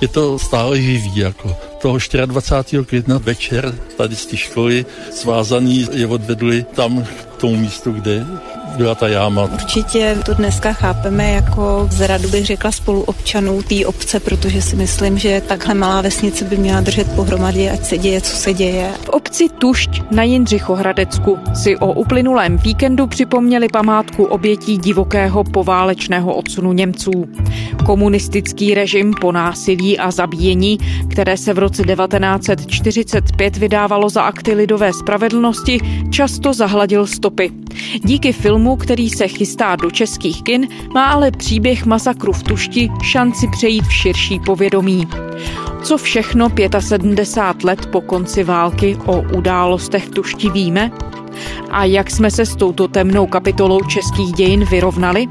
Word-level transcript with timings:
je 0.00 0.08
to 0.08 0.38
stále 0.38 0.80
živý. 0.80 1.16
Jako. 1.16 1.56
Toho 1.78 1.98
24. 2.26 2.84
května 2.84 3.18
večer 3.18 3.74
tady 3.96 4.16
z 4.16 4.26
té 4.26 4.36
školy 4.36 4.86
svázaný 5.10 5.88
je 5.92 6.06
odvedli 6.06 6.66
tam 6.74 7.04
k 7.04 7.36
tomu 7.40 7.56
místu, 7.56 7.92
kde 7.92 8.26
byla 8.76 8.94
ta 8.94 9.08
jáma. 9.08 9.44
Určitě 9.44 10.16
to 10.24 10.34
dneska 10.34 10.72
chápeme 10.72 11.30
jako 11.30 11.88
zradu 11.90 12.28
bych 12.28 12.46
řekla 12.46 12.72
spoluobčanů 12.72 13.62
té 13.62 13.86
obce, 13.86 14.20
protože 14.20 14.62
si 14.62 14.76
myslím, 14.76 15.18
že 15.18 15.42
takhle 15.48 15.74
malá 15.74 16.00
vesnice 16.00 16.44
by 16.44 16.56
měla 16.56 16.80
držet 16.80 17.14
pohromadě, 17.14 17.70
ať 17.70 17.84
se 17.84 17.98
děje, 17.98 18.20
co 18.20 18.36
se 18.36 18.52
děje. 18.54 18.90
V 19.04 19.08
obci 19.08 19.48
Tušť 19.48 20.02
na 20.10 20.22
Jindřichohradecku 20.22 21.38
si 21.54 21.76
o 21.76 21.92
uplynulém 21.92 22.58
víkendu 22.58 23.06
připomněli 23.06 23.68
památku 23.68 24.24
obětí 24.24 24.78
divokého 24.78 25.44
poválečného 25.44 26.34
odsunu 26.34 26.72
Němců. 26.72 27.10
Komunistický 27.86 28.74
režim 28.74 29.14
po 29.20 29.32
násilí 29.32 29.98
a 29.98 30.10
zabíjení, 30.10 30.78
které 31.10 31.36
se 31.36 31.54
v 31.54 31.58
roce 31.58 31.82
1945 31.82 33.56
vydávalo 33.56 34.08
za 34.08 34.22
akty 34.22 34.54
lidové 34.54 34.92
spravedlnosti, 34.92 35.80
často 36.10 36.52
zahladil 36.52 37.06
stopy. 37.06 37.50
Díky 38.04 38.32
filmu, 38.32 38.65
který 38.74 39.10
se 39.10 39.28
chystá 39.28 39.76
do 39.76 39.90
českých 39.90 40.42
kin, 40.42 40.68
má 40.94 41.04
ale 41.04 41.30
příběh 41.30 41.86
masakru 41.86 42.32
v 42.32 42.42
Tušti 42.42 42.90
šanci 43.02 43.48
přejít 43.48 43.84
v 43.84 43.92
širší 43.92 44.40
povědomí. 44.40 45.08
Co 45.82 45.98
všechno 45.98 46.50
75 46.78 47.64
let 47.64 47.86
po 47.86 48.00
konci 48.00 48.44
války 48.44 48.98
o 49.06 49.22
událostech 49.22 50.08
Tušti 50.08 50.50
víme? 50.50 50.90
A 51.70 51.84
jak 51.84 52.10
jsme 52.10 52.30
se 52.30 52.46
s 52.46 52.56
touto 52.56 52.88
temnou 52.88 53.26
kapitolou 53.26 53.80
českých 53.80 54.32
dějin 54.32 54.64
vyrovnali? 54.64 55.26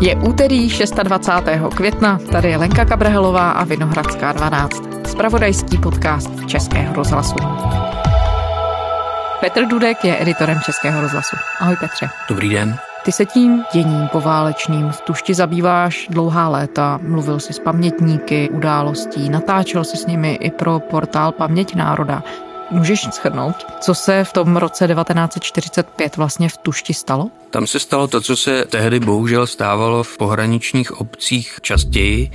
Je 0.00 0.16
úterý 0.16 0.70
26. 1.02 1.74
května, 1.74 2.18
tady 2.32 2.48
je 2.48 2.56
Lenka 2.56 2.84
Kabrhelová 2.84 3.50
a 3.50 3.64
Vinohradská 3.64 4.32
12, 4.32 4.82
spravodajský 5.06 5.78
podcast 5.78 6.30
Českého 6.46 6.94
rozhlasu. 6.94 7.36
Petr 9.40 9.66
Dudek 9.66 10.04
je 10.04 10.22
editorem 10.22 10.60
Českého 10.60 11.00
rozhlasu. 11.00 11.36
Ahoj 11.60 11.76
Petře. 11.80 12.08
Dobrý 12.28 12.50
den. 12.50 12.78
Ty 13.04 13.12
se 13.12 13.26
tím 13.26 13.64
děním 13.72 14.08
poválečným 14.08 14.90
v 14.90 15.00
Tušti 15.00 15.34
zabýváš 15.34 16.06
dlouhá 16.10 16.48
léta, 16.48 16.98
mluvil 17.02 17.40
jsi 17.40 17.52
s 17.52 17.58
pamětníky 17.58 18.50
událostí, 18.50 19.28
natáčel 19.28 19.84
si 19.84 19.96
s 19.96 20.06
nimi 20.06 20.34
i 20.34 20.50
pro 20.50 20.80
portál 20.80 21.32
Paměť 21.32 21.74
národa. 21.74 22.22
Můžeš 22.70 23.08
shrnout, 23.12 23.66
co 23.80 23.94
se 23.94 24.24
v 24.24 24.32
tom 24.32 24.56
roce 24.56 24.88
1945 24.88 26.16
vlastně 26.16 26.48
v 26.48 26.56
Tušti 26.56 26.94
stalo? 26.94 27.30
Tam 27.50 27.66
se 27.66 27.80
stalo 27.80 28.08
to, 28.08 28.20
co 28.20 28.36
se 28.36 28.64
tehdy 28.64 29.00
bohužel 29.00 29.46
stávalo 29.46 30.02
v 30.02 30.18
pohraničních 30.18 31.00
obcích 31.00 31.58
častěji, 31.62 32.30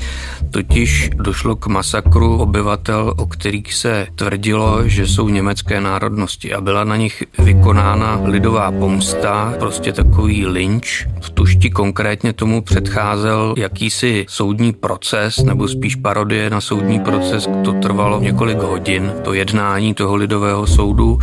totiž 0.52 1.10
došlo 1.16 1.56
k 1.56 1.68
masakru 1.68 2.38
obyvatel, 2.38 3.14
o 3.18 3.28
kterých 3.28 3.74
se 3.74 4.08
tvrdilo, 4.16 4.88
že 4.88 5.08
jsou 5.08 5.30
německé 5.30 5.82
národnosti 5.82 6.54
a 6.54 6.62
byla 6.62 6.84
na 6.84 6.96
nich 6.96 7.24
vykonána 7.40 8.20
lidová 8.24 8.72
pomsta, 8.72 9.54
prostě 9.60 9.94
takový 9.94 10.46
lynč. 10.46 11.08
V 11.22 11.30
Tušti 11.30 11.70
konkrétně 11.70 12.34
tomu 12.34 12.62
předcházel 12.62 13.56
jakýsi 13.58 14.26
soudní 14.30 14.74
proces, 14.74 15.38
nebo 15.38 15.68
spíš 15.68 15.96
parodie 15.96 16.50
na 16.50 16.62
soudní 16.62 17.00
proces, 17.00 17.50
to 17.64 17.74
trvalo 17.74 18.20
několik 18.22 18.58
hodin, 18.58 19.14
to 19.24 19.34
jednání 19.34 19.94
toho 19.94 20.16
lidového 20.24 20.68
soudu. 20.68 21.20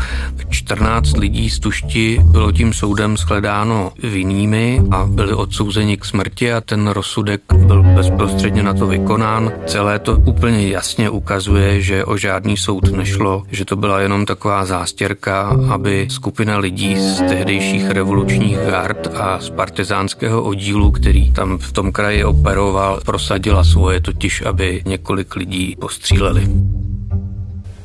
14 0.48 1.16
lidí 1.16 1.50
z 1.50 1.58
Tušti 1.58 2.20
bylo 2.24 2.52
tím 2.52 2.72
soudem 2.72 3.16
shledáno 3.16 3.92
vinnými 4.02 4.82
a 4.90 5.04
byli 5.06 5.32
odsouzeni 5.32 5.96
k 5.96 6.04
smrti 6.04 6.52
a 6.52 6.60
ten 6.60 6.88
rozsudek 6.88 7.40
byl 7.66 7.82
bezprostředně 7.82 8.62
na 8.62 8.74
to 8.74 8.86
vykonán. 8.86 9.52
Celé 9.66 9.98
to 9.98 10.16
úplně 10.16 10.68
jasně 10.68 11.10
ukazuje, 11.10 11.80
že 11.80 12.04
o 12.04 12.16
žádný 12.16 12.56
soud 12.56 12.92
nešlo, 12.92 13.42
že 13.50 13.64
to 13.64 13.76
byla 13.76 14.00
jenom 14.00 14.26
taková 14.26 14.64
zástěrka, 14.64 15.56
aby 15.68 16.06
skupina 16.10 16.58
lidí 16.58 16.96
z 16.96 17.18
tehdejších 17.18 17.90
revolučních 17.90 18.58
gard 18.58 19.08
a 19.16 19.40
z 19.40 19.50
partizánského 19.50 20.42
oddílu, 20.42 20.90
který 20.90 21.32
tam 21.32 21.58
v 21.58 21.72
tom 21.72 21.92
kraji 21.92 22.24
operoval, 22.24 23.00
prosadila 23.04 23.64
svoje, 23.64 24.00
totiž 24.00 24.42
aby 24.42 24.82
několik 24.86 25.36
lidí 25.36 25.76
postříleli. 25.80 26.48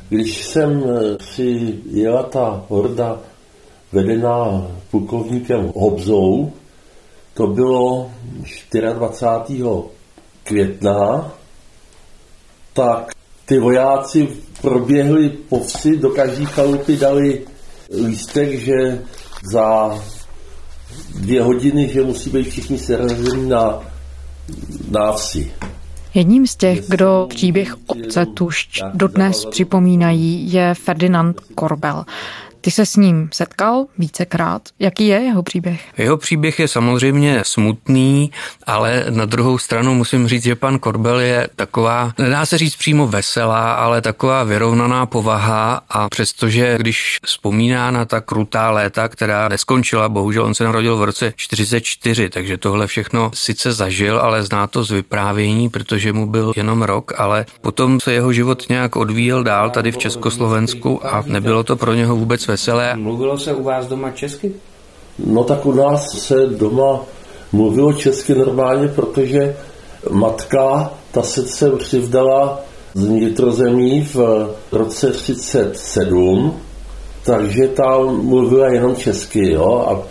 Když 0.08 0.44
jsem 0.44 0.84
si 1.20 1.74
jela 1.90 2.22
ta 2.22 2.64
horda 2.68 3.18
vedená 3.92 4.66
plukovníkem 4.90 5.72
Hobzou. 5.76 6.52
To 7.34 7.46
bylo 7.46 8.10
24. 8.94 9.62
května. 10.44 11.32
Tak 12.72 13.12
ty 13.46 13.58
vojáci 13.58 14.28
proběhli 14.60 15.28
po 15.28 15.60
vsi, 15.60 15.96
do 15.96 16.10
každé 16.10 16.44
chalupy 16.44 16.96
dali 16.96 17.42
lístek, 18.06 18.58
že 18.58 19.02
za 19.52 19.98
dvě 21.14 21.42
hodiny, 21.42 21.88
že 21.88 22.02
musí 22.02 22.30
být 22.30 22.50
všichni 22.50 22.78
serazení 22.78 23.48
na, 23.48 23.80
na 24.90 25.12
vsi. 25.12 25.52
Jedním 26.16 26.46
z 26.46 26.56
těch, 26.56 26.88
kdo 26.88 27.26
příběh 27.28 27.76
obce 27.86 28.26
Tušť 28.26 28.82
dodnes 28.94 29.44
připomínají, 29.44 30.52
je 30.52 30.74
Ferdinand 30.74 31.40
Korbel. 31.54 32.04
Ty 32.66 32.70
se 32.70 32.86
s 32.86 32.96
ním 32.96 33.28
setkal 33.32 33.86
vícekrát. 33.98 34.62
Jaký 34.78 35.06
je 35.06 35.20
jeho 35.20 35.42
příběh? 35.42 35.80
Jeho 35.98 36.16
příběh 36.16 36.58
je 36.58 36.68
samozřejmě 36.68 37.42
smutný, 37.44 38.30
ale 38.66 39.04
na 39.10 39.24
druhou 39.24 39.58
stranu 39.58 39.94
musím 39.94 40.28
říct, 40.28 40.42
že 40.42 40.54
pan 40.54 40.78
Korbel 40.78 41.20
je 41.20 41.48
taková, 41.56 42.12
nedá 42.18 42.46
se 42.46 42.58
říct 42.58 42.76
přímo 42.76 43.06
veselá, 43.06 43.72
ale 43.72 44.00
taková 44.00 44.44
vyrovnaná 44.44 45.06
povaha 45.06 45.80
a 45.88 46.08
přestože 46.08 46.76
když 46.78 47.18
vzpomíná 47.24 47.90
na 47.90 48.04
ta 48.04 48.20
krutá 48.20 48.70
léta, 48.70 49.08
která 49.08 49.48
neskončila, 49.48 50.08
bohužel 50.08 50.44
on 50.44 50.54
se 50.54 50.64
narodil 50.64 50.96
v 50.96 51.04
roce 51.04 51.32
44, 51.36 52.28
takže 52.28 52.58
tohle 52.58 52.86
všechno 52.86 53.30
sice 53.34 53.72
zažil, 53.72 54.18
ale 54.18 54.42
zná 54.42 54.66
to 54.66 54.84
z 54.84 54.90
vyprávění, 54.90 55.68
protože 55.68 56.12
mu 56.12 56.26
byl 56.26 56.52
jenom 56.56 56.82
rok, 56.82 57.12
ale 57.16 57.46
potom 57.60 58.00
se 58.00 58.12
jeho 58.12 58.32
život 58.32 58.68
nějak 58.68 58.96
odvíjel 58.96 59.44
dál 59.44 59.70
tady 59.70 59.92
v 59.92 59.98
Československu 59.98 61.06
a 61.06 61.24
nebylo 61.26 61.64
to 61.64 61.76
pro 61.76 61.94
něho 61.94 62.16
vůbec 62.16 62.46
veselé. 62.46 62.55
Mluvilo 62.96 63.38
se 63.38 63.54
u 63.54 63.62
vás 63.62 63.86
doma 63.86 64.10
česky? 64.10 64.52
No 65.18 65.44
tak 65.44 65.66
u 65.66 65.72
nás 65.72 66.18
se 66.18 66.46
doma 66.46 67.00
mluvilo 67.52 67.92
česky 67.92 68.34
normálně, 68.34 68.88
protože 68.88 69.56
matka, 70.10 70.92
ta 71.10 71.22
se 71.22 71.42
se 71.42 71.70
přivdala 71.70 72.60
z 72.94 73.06
vnitrozemí 73.06 74.08
v 74.14 74.48
roce 74.72 75.10
37, 75.10 76.60
takže 77.24 77.68
tam 77.68 78.26
mluvila 78.26 78.68
jenom 78.68 78.96
česky, 78.96 79.50
jo, 79.50 79.86
a 79.88 80.02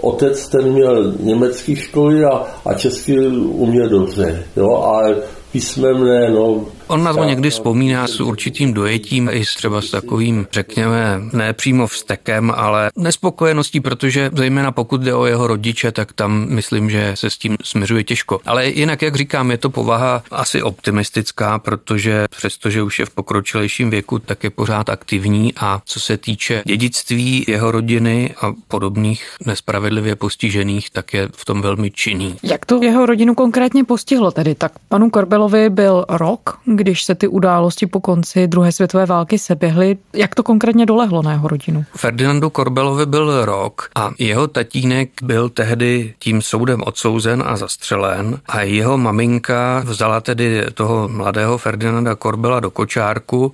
otec 0.00 0.48
ten 0.48 0.72
měl 0.72 1.14
německý 1.20 1.76
školy 1.76 2.24
a, 2.24 2.46
a 2.64 2.74
česky 2.74 3.18
uměl 3.36 3.88
dobře, 3.88 4.44
jo, 4.56 4.76
ale 4.76 5.16
písmem 5.52 6.04
no. 6.34 6.64
On 6.86 7.04
na 7.04 7.12
to 7.12 7.24
někdy 7.24 7.50
vzpomíná 7.50 8.06
s 8.06 8.20
určitým 8.20 8.74
dojetím 8.74 9.30
i 9.32 9.44
třeba 9.44 9.80
s 9.80 9.90
takovým, 9.90 10.46
řekněme, 10.52 11.20
ne 11.32 11.52
přímo 11.52 11.86
vztekem, 11.86 12.52
ale 12.56 12.90
nespokojeností, 12.96 13.80
protože 13.80 14.30
zejména 14.34 14.72
pokud 14.72 15.00
jde 15.00 15.14
o 15.14 15.26
jeho 15.26 15.46
rodiče, 15.46 15.92
tak 15.92 16.12
tam 16.12 16.46
myslím, 16.48 16.90
že 16.90 17.12
se 17.14 17.30
s 17.30 17.38
tím 17.38 17.56
směřuje 17.64 18.04
těžko. 18.04 18.40
Ale 18.46 18.66
jinak, 18.66 19.02
jak 19.02 19.16
říkám, 19.16 19.50
je 19.50 19.58
to 19.58 19.70
povaha 19.70 20.22
asi 20.30 20.62
optimistická, 20.62 21.58
protože 21.58 22.26
přestože 22.30 22.82
už 22.82 22.98
je 22.98 23.06
v 23.06 23.10
pokročilejším 23.10 23.90
věku, 23.90 24.18
tak 24.18 24.44
je 24.44 24.50
pořád 24.50 24.88
aktivní 24.88 25.52
a 25.56 25.80
co 25.84 26.00
se 26.00 26.16
týče 26.16 26.62
dědictví 26.66 27.44
jeho 27.48 27.70
rodiny 27.70 28.34
a 28.40 28.52
podobných 28.68 29.36
nespravedlivě 29.46 30.16
postižených, 30.16 30.90
tak 30.90 31.14
je 31.14 31.28
v 31.36 31.44
tom 31.44 31.62
velmi 31.62 31.90
činný. 31.90 32.36
Jak 32.42 32.66
to 32.66 32.82
jeho 32.82 33.06
rodinu 33.06 33.34
konkrétně 33.34 33.84
postihlo 33.84 34.30
tedy? 34.30 34.54
Tak 34.54 34.72
panu 34.88 35.10
Korbel 35.10 35.42
Orwelovi 35.42 35.70
byl 35.70 36.04
rok, 36.08 36.58
když 36.76 37.04
se 37.04 37.14
ty 37.14 37.28
události 37.28 37.86
po 37.86 38.00
konci 38.00 38.46
druhé 38.46 38.72
světové 38.72 39.06
války 39.06 39.38
seběhly. 39.38 39.96
Jak 40.14 40.34
to 40.34 40.42
konkrétně 40.42 40.86
dolehlo 40.86 41.22
na 41.22 41.32
jeho 41.32 41.48
rodinu? 41.48 41.84
Ferdinandu 41.96 42.50
Korbelovi 42.50 43.06
byl 43.06 43.44
rok 43.44 43.88
a 43.94 44.10
jeho 44.18 44.48
tatínek 44.48 45.10
byl 45.22 45.48
tehdy 45.48 46.14
tím 46.18 46.42
soudem 46.42 46.80
odsouzen 46.86 47.42
a 47.46 47.56
zastřelen 47.56 48.38
a 48.46 48.62
jeho 48.62 48.98
maminka 48.98 49.82
vzala 49.86 50.20
tedy 50.20 50.66
toho 50.74 51.08
mladého 51.08 51.58
Ferdinanda 51.58 52.14
Korbela 52.14 52.60
do 52.60 52.70
kočárku 52.70 53.52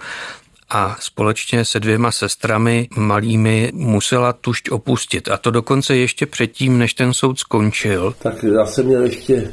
a 0.70 0.96
společně 1.00 1.64
se 1.64 1.80
dvěma 1.80 2.12
sestrami 2.12 2.88
malými 2.96 3.70
musela 3.74 4.32
tušť 4.32 4.70
opustit. 4.70 5.28
A 5.28 5.36
to 5.36 5.50
dokonce 5.50 5.96
ještě 5.96 6.26
předtím, 6.26 6.78
než 6.78 6.94
ten 6.94 7.14
soud 7.14 7.38
skončil. 7.38 8.14
Tak 8.18 8.42
já 8.42 8.66
jsem 8.66 8.86
měl 8.86 9.02
ještě 9.02 9.52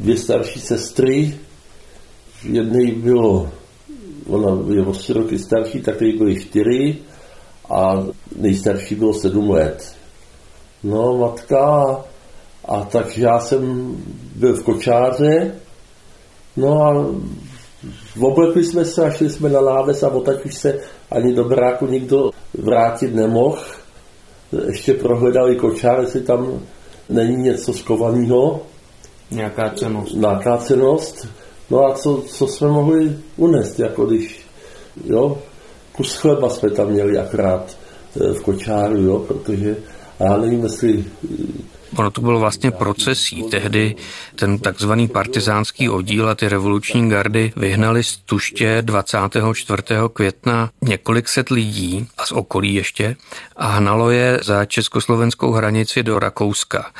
dvě 0.00 0.16
starší 0.16 0.60
sestry, 0.60 1.34
jednej 2.42 2.92
bylo, 2.92 3.50
ona 4.28 4.74
je 4.74 4.82
o 4.82 4.92
tři 4.92 5.12
roky 5.12 5.38
starší, 5.38 5.80
tak 5.80 5.96
tady 5.96 6.12
byly 6.12 6.40
čtyři 6.40 6.98
a 7.70 8.06
nejstarší 8.36 8.94
bylo 8.94 9.14
sedm 9.14 9.50
let. 9.50 9.94
No, 10.82 11.18
matka, 11.18 11.96
a 12.64 12.84
takže 12.84 13.22
já 13.22 13.40
jsem 13.40 13.94
byl 14.36 14.56
v 14.56 14.64
kočáře, 14.64 15.52
No 16.56 16.82
a 16.82 17.06
oblekli 18.20 18.64
jsme 18.64 18.84
se 18.84 19.04
a 19.04 19.10
šli 19.10 19.30
jsme 19.30 19.48
na 19.48 19.60
náves 19.60 20.02
a 20.02 20.08
odtaď 20.08 20.44
už 20.44 20.54
se 20.54 20.78
ani 21.10 21.34
do 21.34 21.44
bráku 21.44 21.86
nikdo 21.86 22.30
vrátit 22.54 23.14
nemohl. 23.14 23.62
Ještě 24.66 24.94
prohledali 24.94 25.56
kočár, 25.56 26.00
jestli 26.00 26.20
tam 26.20 26.60
není 27.08 27.36
něco 27.36 27.72
skovaného. 27.72 28.60
Nějaká 29.30 29.70
cenost. 29.70 30.14
Nějaká 30.14 30.56
cenost. 30.56 31.28
No 31.70 31.86
a 31.86 31.94
co, 31.94 32.22
co 32.26 32.46
jsme 32.46 32.68
mohli 32.68 33.16
unést, 33.36 33.78
jako 33.78 34.06
když, 34.06 34.40
jo, 35.04 35.38
kus 35.92 36.16
chleba 36.16 36.48
jsme 36.48 36.70
tam 36.70 36.88
měli 36.88 37.18
akrát 37.18 37.76
eh, 38.16 38.32
v 38.32 38.42
kočáru, 38.42 38.96
jo, 38.96 39.18
protože 39.18 39.76
já 40.20 40.36
nevím, 40.36 40.62
jestli 40.62 41.04
Ono 41.96 42.10
to 42.10 42.20
bylo 42.20 42.38
vlastně 42.38 42.70
procesí. 42.70 43.42
Tehdy 43.42 43.96
ten 44.34 44.58
takzvaný 44.58 45.08
partizánský 45.08 45.88
oddíl 45.88 46.28
a 46.28 46.34
ty 46.34 46.48
revoluční 46.48 47.10
gardy 47.10 47.52
vyhnali 47.56 48.04
z 48.04 48.16
Tuště 48.16 48.82
24. 48.82 49.82
května 50.12 50.70
několik 50.82 51.28
set 51.28 51.48
lidí 51.48 52.06
a 52.18 52.26
z 52.26 52.32
okolí 52.32 52.74
ještě 52.74 53.16
a 53.56 53.66
hnalo 53.66 54.10
je 54.10 54.40
za 54.42 54.64
československou 54.64 55.52
hranici 55.52 56.02
do 56.02 56.18
Rakouska. 56.18 56.90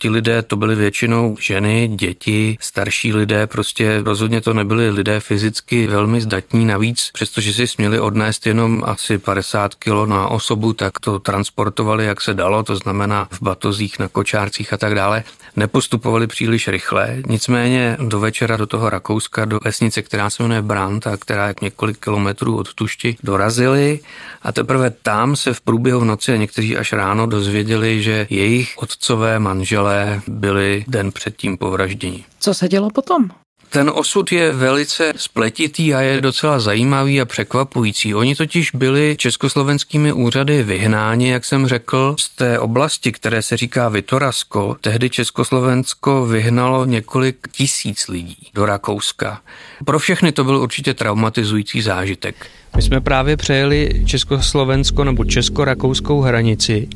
Ti 0.00 0.10
lidé 0.10 0.42
to 0.42 0.56
byly 0.56 0.74
většinou 0.74 1.36
ženy, 1.40 1.88
děti, 1.88 2.56
starší 2.60 3.14
lidé, 3.14 3.46
prostě 3.46 4.02
rozhodně 4.02 4.40
to 4.40 4.54
nebyli 4.54 4.90
lidé 4.90 5.20
fyzicky 5.20 5.86
velmi 5.86 6.20
zdatní. 6.20 6.66
Navíc, 6.66 7.10
přestože 7.12 7.52
si 7.52 7.66
směli 7.66 8.00
odnést 8.00 8.46
jenom 8.46 8.82
asi 8.86 9.18
50 9.18 9.74
kilo 9.74 10.06
na 10.06 10.28
osobu, 10.28 10.72
tak 10.72 10.98
to 11.00 11.18
transportovali, 11.18 12.04
jak 12.04 12.20
se 12.20 12.34
dalo, 12.34 12.62
to 12.62 12.76
znamená 12.76 13.28
v 13.30 13.42
batozích, 13.42 13.98
na 13.98 14.08
kočárcích 14.08 14.72
a 14.72 14.76
tak 14.76 14.94
dále. 14.94 15.24
Nepostupovali 15.56 16.26
příliš 16.26 16.68
rychle, 16.68 17.22
nicméně 17.26 17.96
do 18.00 18.20
večera 18.20 18.56
do 18.56 18.66
toho 18.66 18.90
Rakouska, 18.90 19.44
do 19.44 19.58
vesnice, 19.64 20.02
která 20.02 20.30
se 20.30 20.42
jmenuje 20.42 20.62
Brand 20.62 21.06
a 21.06 21.16
která 21.16 21.48
je 21.48 21.54
několik 21.62 21.98
kilometrů 21.98 22.56
od 22.56 22.74
Tušti, 22.74 23.16
dorazili 23.22 24.00
a 24.42 24.52
teprve 24.52 24.90
tam 24.90 25.36
se 25.36 25.54
v 25.54 25.60
průběhu 25.60 26.04
noci 26.04 26.32
a 26.32 26.36
někteří 26.36 26.76
až 26.76 26.92
ráno 26.92 27.26
dozvěděli, 27.26 28.02
že 28.02 28.26
jejich 28.30 28.72
otcové 28.76 29.38
manželé 29.38 29.87
manželé 29.88 30.20
byli 30.28 30.84
den 30.88 31.12
předtím 31.12 31.58
povražděni. 31.58 32.24
Co 32.40 32.54
se 32.54 32.68
dělo 32.68 32.90
potom? 32.90 33.30
Ten 33.70 33.90
osud 33.94 34.32
je 34.32 34.52
velice 34.52 35.12
spletitý 35.16 35.94
a 35.94 36.00
je 36.00 36.20
docela 36.20 36.60
zajímavý 36.60 37.20
a 37.20 37.24
překvapující. 37.24 38.14
Oni 38.14 38.34
totiž 38.34 38.70
byli 38.74 39.16
československými 39.18 40.12
úřady 40.12 40.62
vyhnáni, 40.62 41.28
jak 41.28 41.44
jsem 41.44 41.66
řekl, 41.66 42.16
z 42.18 42.28
té 42.28 42.58
oblasti, 42.58 43.12
které 43.12 43.42
se 43.42 43.56
říká 43.56 43.88
Vitorasko. 43.88 44.76
Tehdy 44.80 45.10
Československo 45.10 46.26
vyhnalo 46.26 46.84
několik 46.84 47.48
tisíc 47.52 48.08
lidí 48.08 48.48
do 48.54 48.66
Rakouska. 48.66 49.40
Pro 49.84 49.98
všechny 49.98 50.32
to 50.32 50.44
byl 50.44 50.56
určitě 50.56 50.94
traumatizující 50.94 51.82
zážitek. 51.82 52.46
My 52.76 52.82
jsme 52.82 53.00
právě 53.00 53.36
přejeli 53.36 54.02
Československo 54.06 55.04
nebo 55.04 55.24
Česko-rakouskou 55.24 56.20
hranici. 56.20 56.88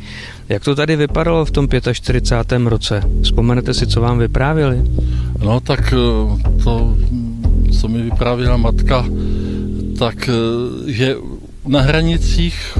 Jak 0.52 0.64
to 0.64 0.74
tady 0.74 0.96
vypadalo 0.96 1.44
v 1.44 1.50
tom 1.50 1.68
45. 1.92 2.66
roce? 2.66 3.02
Vzpomenete 3.22 3.74
si, 3.74 3.86
co 3.86 4.00
vám 4.00 4.18
vyprávěli? 4.18 4.82
No 5.44 5.60
tak 5.60 5.94
eh, 5.96 6.62
to, 6.64 6.96
co 7.80 7.88
mi 7.88 8.02
vyprávěla 8.02 8.56
matka, 8.56 9.06
tak 9.98 10.28
eh, 10.28 10.92
že 10.92 11.16
na 11.66 11.80
hranicích 11.80 12.78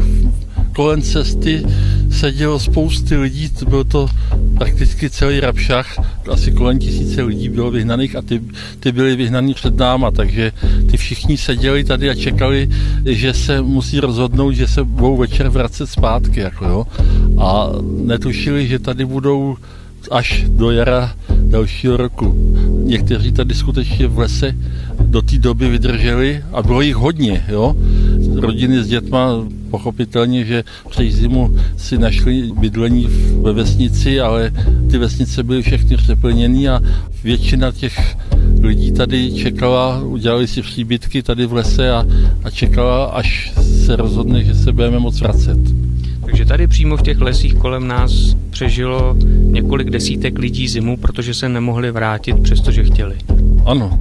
kolem 0.74 1.02
cesty 1.02 1.62
sedělo 2.10 2.60
spousty 2.60 3.16
lidí, 3.16 3.48
to 3.48 3.64
byl 3.64 3.84
to 3.84 4.08
prakticky 4.58 5.10
celý 5.10 5.40
Rabšach, 5.40 6.11
asi 6.28 6.52
kolem 6.52 6.78
tisíce 6.78 7.22
lidí 7.22 7.48
bylo 7.48 7.70
vyhnaných 7.70 8.16
a 8.16 8.22
ty, 8.22 8.42
ty 8.80 8.92
byly 8.92 9.16
vyhnaný 9.16 9.54
před 9.54 9.76
náma, 9.76 10.10
takže 10.10 10.52
ty 10.90 10.96
všichni 10.96 11.36
seděli 11.36 11.84
tady 11.84 12.10
a 12.10 12.14
čekali, 12.14 12.68
že 13.04 13.34
se 13.34 13.62
musí 13.62 14.00
rozhodnout, 14.00 14.52
že 14.52 14.68
se 14.68 14.84
budou 14.84 15.16
večer 15.16 15.48
vracet 15.48 15.86
zpátky, 15.86 16.40
jako 16.40 16.64
jo. 16.64 16.86
A 17.38 17.68
netušili, 18.04 18.66
že 18.66 18.78
tady 18.78 19.04
budou 19.04 19.56
až 20.10 20.44
do 20.48 20.70
jara 20.70 21.14
dalšího 21.42 21.96
roku. 21.96 22.54
Někteří 22.84 23.32
tady 23.32 23.54
skutečně 23.54 24.06
v 24.06 24.18
lese 24.18 24.54
do 25.00 25.22
té 25.22 25.38
doby 25.38 25.68
vydrželi 25.68 26.44
a 26.52 26.62
bylo 26.62 26.80
jich 26.80 26.94
hodně, 26.94 27.44
jo. 27.48 27.76
Rodiny 28.42 28.84
s 28.84 28.88
dětma 28.88 29.46
pochopitelně, 29.70 30.44
že 30.44 30.64
přes 30.90 31.14
zimu 31.14 31.56
si 31.76 31.98
našli 31.98 32.50
bydlení 32.60 33.08
ve 33.42 33.52
vesnici, 33.52 34.20
ale 34.20 34.52
ty 34.90 34.98
vesnice 34.98 35.42
byly 35.42 35.62
všechny 35.62 35.96
přeplněné 35.96 36.68
a 36.68 36.80
většina 37.24 37.72
těch 37.72 38.16
lidí 38.60 38.92
tady 38.92 39.32
čekala, 39.32 40.02
udělali 40.02 40.46
si 40.46 40.62
příbytky 40.62 41.22
tady 41.22 41.46
v 41.46 41.52
lese 41.52 41.90
a, 41.90 42.06
a 42.44 42.50
čekala, 42.50 43.04
až 43.04 43.52
se 43.84 43.96
rozhodne, 43.96 44.44
že 44.44 44.54
se 44.54 44.72
budeme 44.72 44.98
moc 44.98 45.20
vracet. 45.20 45.58
Takže 46.24 46.44
tady 46.44 46.66
přímo 46.66 46.96
v 46.96 47.02
těch 47.02 47.20
lesích 47.20 47.54
kolem 47.54 47.88
nás 47.88 48.36
přežilo 48.50 49.16
několik 49.42 49.90
desítek 49.90 50.38
lidí 50.38 50.68
zimu, 50.68 50.96
protože 50.96 51.34
se 51.34 51.48
nemohli 51.48 51.90
vrátit, 51.90 52.42
přestože 52.42 52.84
chtěli. 52.84 53.14
Ano, 53.64 53.98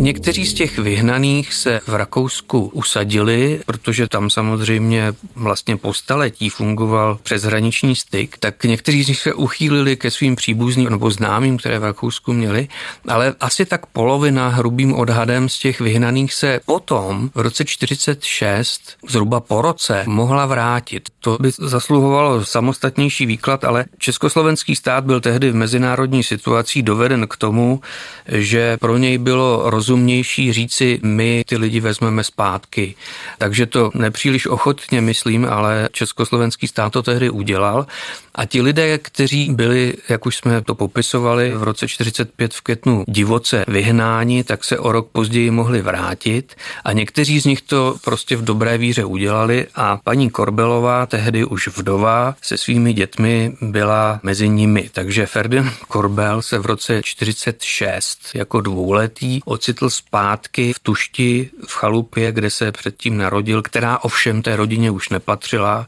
Někteří 0.00 0.46
z 0.46 0.54
těch 0.54 0.78
vyhnaných 0.78 1.54
se 1.54 1.80
v 1.86 1.94
Rakousku 1.94 2.70
usadili, 2.74 3.60
protože 3.66 4.08
tam 4.08 4.30
samozřejmě 4.30 5.12
vlastně 5.34 5.76
po 5.76 5.94
staletí 5.94 6.48
fungoval 6.48 7.18
přeshraniční 7.22 7.96
styk, 7.96 8.38
tak 8.38 8.64
někteří 8.64 9.04
z 9.04 9.08
nich 9.08 9.20
se 9.20 9.34
uchýlili 9.34 9.96
ke 9.96 10.10
svým 10.10 10.36
příbuzným 10.36 10.90
nebo 10.90 11.10
známým, 11.10 11.58
které 11.58 11.78
v 11.78 11.84
Rakousku 11.84 12.32
měli, 12.32 12.68
ale 13.08 13.34
asi 13.40 13.66
tak 13.66 13.86
polovina 13.86 14.48
hrubým 14.48 14.94
odhadem 14.94 15.48
z 15.48 15.58
těch 15.58 15.80
vyhnaných 15.80 16.34
se 16.34 16.60
potom 16.66 17.30
v 17.34 17.40
roce 17.40 17.64
46, 17.64 18.80
zhruba 19.08 19.40
po 19.40 19.62
roce, 19.62 20.04
mohla 20.06 20.46
vrátit. 20.46 21.08
To 21.20 21.36
by 21.40 21.50
zasluhovalo 21.58 22.44
samostatnější 22.44 23.26
výklad, 23.26 23.64
ale 23.64 23.84
československý 23.98 24.76
stát 24.76 25.04
byl 25.04 25.20
tehdy 25.20 25.50
v 25.50 25.54
mezinárodní 25.54 26.22
situací 26.22 26.82
doveden 26.82 27.26
k 27.26 27.36
tomu, 27.36 27.80
že 28.28 28.76
pro 28.76 28.96
něj 28.96 29.18
bylo 29.18 29.70
roz 29.70 29.87
rozumnější 29.88 30.52
říci, 30.52 31.00
my 31.02 31.42
ty 31.46 31.56
lidi 31.56 31.80
vezmeme 31.80 32.24
zpátky. 32.24 32.94
Takže 33.38 33.66
to 33.66 33.90
nepříliš 33.94 34.46
ochotně 34.46 35.00
myslím, 35.00 35.44
ale 35.44 35.88
československý 35.92 36.68
stát 36.68 36.92
to 36.92 37.02
tehdy 37.02 37.30
udělal. 37.30 37.86
A 38.34 38.44
ti 38.44 38.62
lidé, 38.62 38.98
kteří 38.98 39.50
byli, 39.52 39.94
jak 40.08 40.26
už 40.26 40.36
jsme 40.36 40.62
to 40.62 40.74
popisovali, 40.74 41.50
v 41.50 41.62
roce 41.62 41.88
45 41.88 42.54
v 42.54 42.60
květnu 42.60 43.04
divoce 43.08 43.64
vyhnáni, 43.68 44.44
tak 44.44 44.64
se 44.64 44.78
o 44.78 44.92
rok 44.92 45.08
později 45.12 45.50
mohli 45.50 45.82
vrátit 45.82 46.54
a 46.84 46.92
někteří 46.92 47.40
z 47.40 47.44
nich 47.44 47.62
to 47.62 47.96
prostě 48.04 48.36
v 48.36 48.44
dobré 48.44 48.78
víře 48.78 49.04
udělali 49.04 49.66
a 49.74 49.96
paní 50.04 50.30
Korbelová, 50.30 51.06
tehdy 51.06 51.44
už 51.44 51.68
vdova, 51.68 52.34
se 52.42 52.58
svými 52.58 52.92
dětmi 52.92 53.52
byla 53.60 54.20
mezi 54.22 54.48
nimi. 54.48 54.90
Takže 54.92 55.26
Ferdinand 55.26 55.72
Korbel 55.88 56.42
se 56.42 56.58
v 56.58 56.66
roce 56.66 57.00
46 57.04 58.18
jako 58.34 58.60
dvouletý 58.60 59.40
ocitl 59.44 59.77
zpátky 59.86 60.72
v 60.72 60.78
Tušti 60.78 61.50
v 61.68 61.72
chalupě, 61.72 62.32
kde 62.32 62.50
se 62.50 62.72
předtím 62.72 63.16
narodil, 63.16 63.62
která 63.62 63.98
ovšem 63.98 64.42
té 64.42 64.56
rodině 64.56 64.90
už 64.90 65.08
nepatřila. 65.08 65.86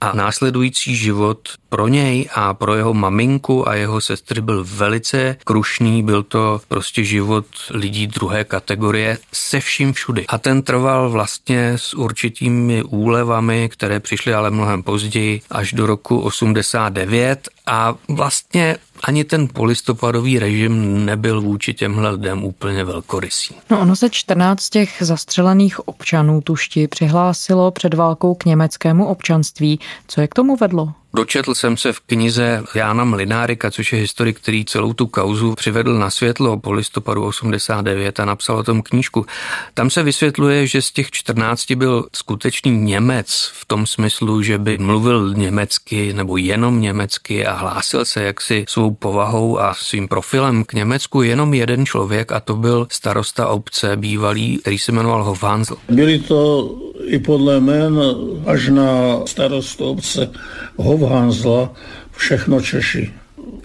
A 0.00 0.12
následující 0.12 0.96
život 0.96 1.48
pro 1.68 1.88
něj 1.88 2.28
a 2.34 2.54
pro 2.54 2.74
jeho 2.74 2.94
maminku 2.94 3.68
a 3.68 3.74
jeho 3.74 4.00
sestry 4.00 4.40
byl 4.40 4.64
velice 4.68 5.36
krušný, 5.44 6.02
byl 6.02 6.22
to 6.22 6.60
prostě 6.68 7.04
život 7.04 7.46
lidí 7.70 8.06
druhé 8.06 8.44
kategorie 8.44 9.18
se 9.32 9.60
vším 9.60 9.92
všudy. 9.92 10.26
A 10.26 10.38
ten 10.38 10.62
trval 10.62 11.10
vlastně 11.10 11.72
s 11.76 11.94
určitými 11.94 12.82
úlevami, 12.82 13.68
které 13.68 14.00
přišly 14.00 14.34
ale 14.34 14.50
mnohem 14.50 14.82
později, 14.82 15.40
až 15.50 15.72
do 15.72 15.86
roku 15.86 16.20
89 16.20 17.48
a 17.66 17.94
vlastně 18.08 18.76
ani 19.04 19.24
ten 19.24 19.48
polistopadový 19.48 20.38
režim 20.38 21.04
nebyl 21.04 21.40
vůči 21.40 21.74
těmhle 21.74 22.10
lidem 22.10 22.44
úplně 22.44 22.84
velkorysý. 22.84 23.54
No 23.70 23.80
ono 23.80 23.96
se 23.96 24.10
14 24.10 24.68
těch 24.70 24.96
zastřelených 25.00 25.88
občanů 25.88 26.40
tušti 26.40 26.88
přihlásilo 26.88 27.70
před 27.70 27.94
válkou 27.94 28.34
k 28.34 28.44
německému 28.44 29.06
občanství. 29.06 29.80
Co 30.06 30.20
je 30.20 30.28
k 30.28 30.34
tomu 30.34 30.56
vedlo? 30.56 30.92
Dočetl 31.14 31.54
jsem 31.54 31.76
se 31.76 31.92
v 31.92 32.00
knize 32.00 32.62
Jána 32.74 33.04
Mlinárika, 33.04 33.70
což 33.70 33.92
je 33.92 33.98
historik, 33.98 34.40
který 34.40 34.64
celou 34.64 34.92
tu 34.92 35.06
kauzu 35.06 35.54
přivedl 35.54 35.98
na 35.98 36.10
světlo 36.10 36.58
po 36.58 36.72
listopadu 36.72 37.24
89 37.24 38.20
a 38.20 38.24
napsal 38.24 38.56
o 38.56 38.62
tom 38.62 38.82
knížku. 38.82 39.26
Tam 39.74 39.90
se 39.90 40.02
vysvětluje, 40.02 40.66
že 40.66 40.82
z 40.82 40.90
těch 40.90 41.10
14 41.10 41.72
byl 41.72 42.06
skutečný 42.12 42.70
Němec 42.70 43.50
v 43.54 43.64
tom 43.64 43.86
smyslu, 43.86 44.42
že 44.42 44.58
by 44.58 44.78
mluvil 44.78 45.34
německy 45.34 46.12
nebo 46.12 46.36
jenom 46.36 46.80
německy 46.80 47.46
a 47.46 47.52
hlásil 47.52 48.04
se 48.04 48.22
jaksi 48.22 48.64
svou 48.68 48.94
povahou 48.94 49.58
a 49.58 49.74
svým 49.74 50.08
profilem 50.08 50.64
k 50.64 50.72
Německu 50.72 51.22
jenom 51.22 51.54
jeden 51.54 51.86
člověk 51.86 52.32
a 52.32 52.40
to 52.40 52.56
byl 52.56 52.86
starosta 52.90 53.48
obce 53.48 53.96
bývalý, 53.96 54.58
který 54.58 54.78
se 54.78 54.92
jmenoval 54.92 55.24
Hofhansl. 55.24 55.76
Byli 55.88 56.18
to 56.18 56.70
i 57.06 57.18
podle 57.18 57.56
jmen 57.56 58.00
až 58.46 58.68
na 58.68 59.20
starostu 59.26 59.84
obce 59.84 60.30
Hofhansla 60.76 61.72
všechno 62.16 62.60
Češi. 62.60 63.12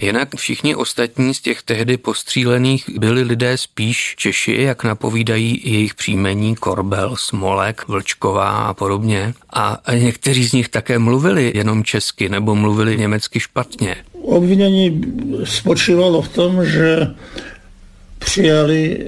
Jinak 0.02 0.36
všichni 0.36 0.76
ostatní 0.76 1.34
z 1.34 1.42
těch 1.42 1.62
tehdy 1.64 1.98
postřílených 1.98 2.90
byli 2.98 3.22
lidé 3.22 3.58
spíš 3.58 4.16
Češi, 4.18 4.58
jak 4.62 4.84
napovídají 4.84 5.62
jejich 5.64 5.96
příjmení 5.96 6.56
Korbel, 6.56 7.16
Smolek, 7.16 7.88
Vlčková 7.88 8.50
a 8.50 8.74
podobně. 8.74 9.34
A 9.54 9.82
někteří 9.96 10.48
z 10.48 10.54
nich 10.54 10.70
také 10.70 11.00
mluvili 11.00 11.52
jenom 11.56 11.84
česky 11.84 12.30
nebo 12.30 12.56
mluvili 12.56 12.98
německy 12.98 13.40
špatně. 13.40 13.96
Obvinění 14.22 15.02
spočívalo 15.44 16.22
v 16.22 16.30
tom, 16.30 16.66
že 16.66 17.08
přijali, 18.20 19.06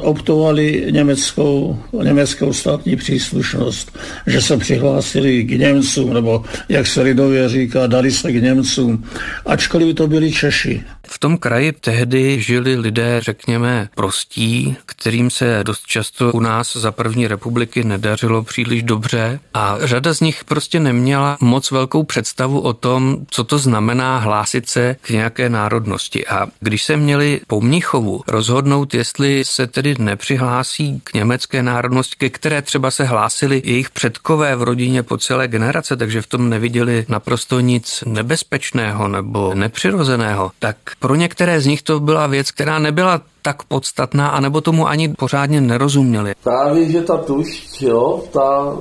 optovali 0.00 0.86
německou, 0.90 1.78
německou 2.02 2.52
státní 2.52 2.96
příslušnost, 2.96 3.98
že 4.26 4.42
se 4.42 4.56
přihlásili 4.56 5.44
k 5.44 5.50
Němcům, 5.50 6.14
nebo 6.14 6.44
jak 6.68 6.86
se 6.86 7.02
lidově 7.02 7.48
říká, 7.48 7.86
dali 7.86 8.12
se 8.12 8.32
k 8.32 8.42
Němcům, 8.42 9.04
ačkoliv 9.46 9.96
to 9.96 10.06
byli 10.06 10.32
Češi. 10.32 10.82
V 11.10 11.18
tom 11.18 11.38
kraji 11.38 11.72
tehdy 11.72 12.40
žili 12.40 12.76
lidé, 12.76 13.20
řekněme, 13.20 13.88
prostí, 13.94 14.76
kterým 14.86 15.30
se 15.30 15.60
dost 15.62 15.86
často 15.86 16.32
u 16.32 16.40
nás 16.40 16.76
za 16.76 16.92
první 16.92 17.28
republiky 17.28 17.84
nedařilo 17.84 18.42
příliš 18.42 18.82
dobře 18.82 19.40
a 19.54 19.76
řada 19.80 20.14
z 20.14 20.20
nich 20.20 20.44
prostě 20.44 20.80
neměla 20.80 21.36
moc 21.40 21.70
velkou 21.70 22.02
představu 22.02 22.60
o 22.60 22.72
tom, 22.72 23.16
co 23.30 23.44
to 23.44 23.58
znamená 23.58 24.18
hlásit 24.18 24.68
se 24.68 24.96
k 25.00 25.10
nějaké 25.10 25.48
národnosti. 25.48 26.26
A 26.26 26.46
když 26.60 26.84
se 26.84 26.96
měli 26.96 27.40
po 27.46 27.60
Mnichovu 27.60 28.22
rozhodnout, 28.26 28.94
jestli 28.94 29.44
se 29.44 29.66
tedy 29.66 29.94
nepřihlásí 29.98 31.00
k 31.04 31.14
německé 31.14 31.62
národnosti, 31.62 32.16
ke 32.16 32.30
které 32.30 32.62
třeba 32.62 32.90
se 32.90 33.04
hlásili 33.04 33.62
jejich 33.64 33.90
předkové 33.90 34.56
v 34.56 34.62
rodině 34.62 35.02
po 35.02 35.18
celé 35.18 35.48
generace, 35.48 35.96
takže 35.96 36.22
v 36.22 36.26
tom 36.26 36.50
neviděli 36.50 37.06
naprosto 37.08 37.60
nic 37.60 38.04
nebezpečného 38.06 39.08
nebo 39.08 39.54
nepřirozeného, 39.54 40.50
tak 40.58 40.76
pro 40.98 41.14
některé 41.14 41.60
z 41.60 41.66
nich 41.66 41.82
to 41.82 42.00
byla 42.00 42.26
věc, 42.26 42.50
která 42.50 42.78
nebyla 42.78 43.20
tak 43.42 43.62
podstatná, 43.62 44.28
anebo 44.28 44.60
tomu 44.60 44.88
ani 44.88 45.08
pořádně 45.08 45.60
nerozuměli. 45.60 46.34
Právě, 46.44 46.90
že 46.90 47.02
ta 47.02 47.16
tušť, 47.16 47.82
jo, 47.82 48.24
ta 48.32 48.76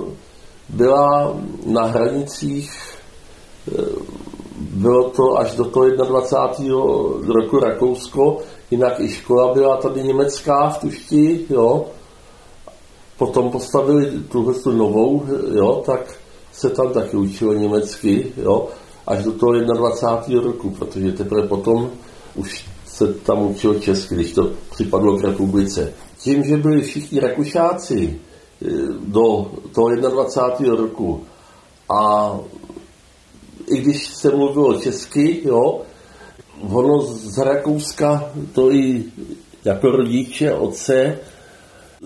byla 0.69 1.33
na 1.65 1.85
hranicích, 1.85 2.71
eh, 3.67 3.81
bylo 4.59 5.09
to 5.09 5.37
až 5.37 5.55
do 5.55 5.65
toho 5.65 5.89
21. 5.89 7.33
roku 7.33 7.59
Rakousko, 7.59 8.37
jinak 8.71 8.99
i 8.99 9.09
škola 9.09 9.53
byla 9.53 9.77
tady 9.77 10.03
německá 10.03 10.69
v 10.69 10.77
Tušti, 10.77 11.45
jo. 11.49 11.85
Potom 13.17 13.49
postavili 13.49 14.11
tuhle 14.31 14.53
tu 14.53 14.71
novou, 14.71 15.25
jo, 15.53 15.83
tak 15.85 16.15
se 16.53 16.69
tam 16.69 16.93
taky 16.93 17.17
učilo 17.17 17.53
německy, 17.53 18.31
jo, 18.37 18.67
až 19.07 19.23
do 19.23 19.31
toho 19.31 19.51
21. 19.53 20.41
roku, 20.41 20.69
protože 20.69 21.11
teprve 21.11 21.47
potom 21.47 21.91
už 22.37 22.65
se 22.85 23.13
tam 23.13 23.41
učilo 23.41 23.75
česky, 23.75 24.15
když 24.15 24.31
to 24.31 24.51
připadlo 24.71 25.17
k 25.17 25.23
republice. 25.23 25.93
Tím, 26.17 26.43
že 26.43 26.57
byli 26.57 26.81
všichni 26.81 27.19
Rakušáci 27.19 28.19
eh, 28.61 28.69
do 28.99 29.51
toho 29.75 29.95
21. 29.95 30.75
roku 30.75 31.23
a 31.89 32.33
i 33.67 33.77
když 33.77 34.07
se 34.07 34.29
mluvilo 34.29 34.73
česky, 34.73 35.41
jo, 35.45 35.81
ono 36.61 37.01
z 37.01 37.37
Rakouska 37.37 38.31
to 38.53 38.71
i 38.71 39.03
jako 39.65 39.87
rodiče, 39.91 40.53
otce, 40.53 41.19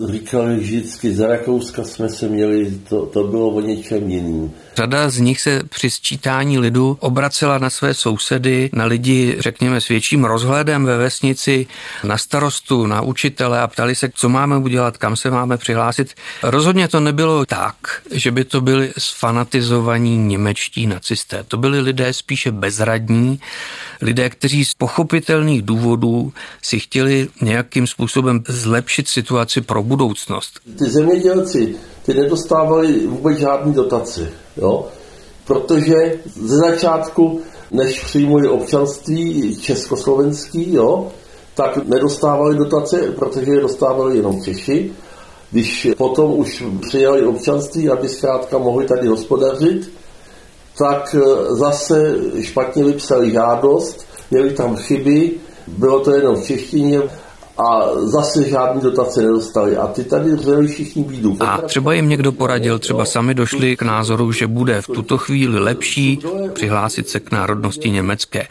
říkali 0.08 0.56
vždycky, 0.56 1.14
za 1.14 1.26
Rakouska 1.26 1.84
jsme 1.84 2.08
se 2.08 2.28
měli, 2.28 2.70
to, 2.88 3.06
to 3.06 3.24
bylo 3.24 3.48
o 3.48 3.60
něčem 3.60 4.10
jiným. 4.10 4.52
Řada 4.76 5.10
z 5.10 5.18
nich 5.18 5.40
se 5.40 5.62
při 5.68 5.90
sčítání 5.90 6.58
lidu 6.58 6.96
obracela 7.00 7.58
na 7.58 7.70
své 7.70 7.94
sousedy, 7.94 8.70
na 8.72 8.84
lidi, 8.84 9.36
řekněme, 9.38 9.80
s 9.80 9.88
větším 9.88 10.24
rozhledem 10.24 10.84
ve 10.84 10.98
vesnici, 10.98 11.66
na 12.04 12.18
starostu, 12.18 12.86
na 12.86 13.00
učitele 13.00 13.60
a 13.60 13.66
ptali 13.66 13.94
se, 13.94 14.10
co 14.14 14.28
máme 14.28 14.56
udělat, 14.56 14.96
kam 14.96 15.16
se 15.16 15.30
máme 15.30 15.56
přihlásit. 15.56 16.14
Rozhodně 16.42 16.88
to 16.88 17.00
nebylo 17.00 17.46
tak, 17.46 17.76
že 18.10 18.30
by 18.30 18.44
to 18.44 18.60
byli 18.60 18.92
sfanatizovaní 18.98 20.18
němečtí 20.18 20.86
nacisté. 20.86 21.44
To 21.48 21.56
byli 21.56 21.80
lidé 21.80 22.12
spíše 22.12 22.50
bezradní, 22.52 23.40
lidé, 24.02 24.30
kteří 24.30 24.64
z 24.64 24.74
pochopitelných 24.74 25.62
důvodů 25.62 26.32
si 26.62 26.78
chtěli 26.78 27.28
nějakým 27.42 27.86
způsobem 27.86 28.42
zlepšit 28.48 29.08
situaci 29.08 29.60
pro 29.60 29.82
budoucnost. 29.82 30.60
Ty 30.78 30.84
zemědělci, 30.84 31.76
ty 32.06 32.14
nedostávali 32.14 33.06
vůbec 33.06 33.38
žádný 33.38 33.74
dotace, 33.74 34.30
jo? 34.56 34.88
protože 35.44 36.14
ze 36.34 36.56
začátku, 36.56 37.40
než 37.70 38.04
přijmuli 38.04 38.48
občanství 38.48 39.56
československý, 39.56 40.74
jo, 40.74 41.12
tak 41.54 41.76
nedostávali 41.76 42.56
dotace, 42.56 43.12
protože 43.16 43.52
je 43.52 43.60
dostávali 43.60 44.16
jenom 44.16 44.42
Češi. 44.42 44.92
Když 45.50 45.88
potom 45.96 46.32
už 46.32 46.64
přijali 46.88 47.26
občanství, 47.26 47.88
aby 47.88 48.08
zkrátka 48.08 48.58
mohli 48.58 48.86
tady 48.86 49.06
hospodařit, 49.08 49.92
tak 50.78 51.16
eh, 51.18 51.54
zase 51.54 52.16
špatně 52.40 52.84
vypsali 52.84 53.30
žádost, 53.30 54.06
měli 54.30 54.50
tam 54.50 54.76
chyby, 54.76 55.30
bylo 55.66 56.00
to 56.00 56.10
jenom 56.10 56.36
v 56.36 56.44
češtině, 56.44 57.02
a 57.58 57.80
zase 57.96 58.48
žádný 58.48 58.82
dotace 58.82 59.22
nedostali. 59.22 59.76
A 59.76 59.86
ty 59.86 60.04
tady 60.04 60.36
řeli 60.36 60.66
všichni 60.66 61.04
bídu. 61.04 61.36
A 61.40 61.58
třeba 61.58 61.92
jim 61.92 62.08
někdo 62.08 62.32
poradil, 62.32 62.78
třeba 62.78 63.04
sami 63.04 63.34
došli 63.34 63.76
k 63.76 63.82
názoru, 63.82 64.32
že 64.32 64.46
bude 64.46 64.82
v 64.82 64.86
tuto 64.86 65.18
chvíli 65.18 65.58
lepší 65.60 66.18
přihlásit 66.52 67.08
se 67.08 67.20
k 67.20 67.32
národnosti 67.32 67.90
německé. 67.90 68.46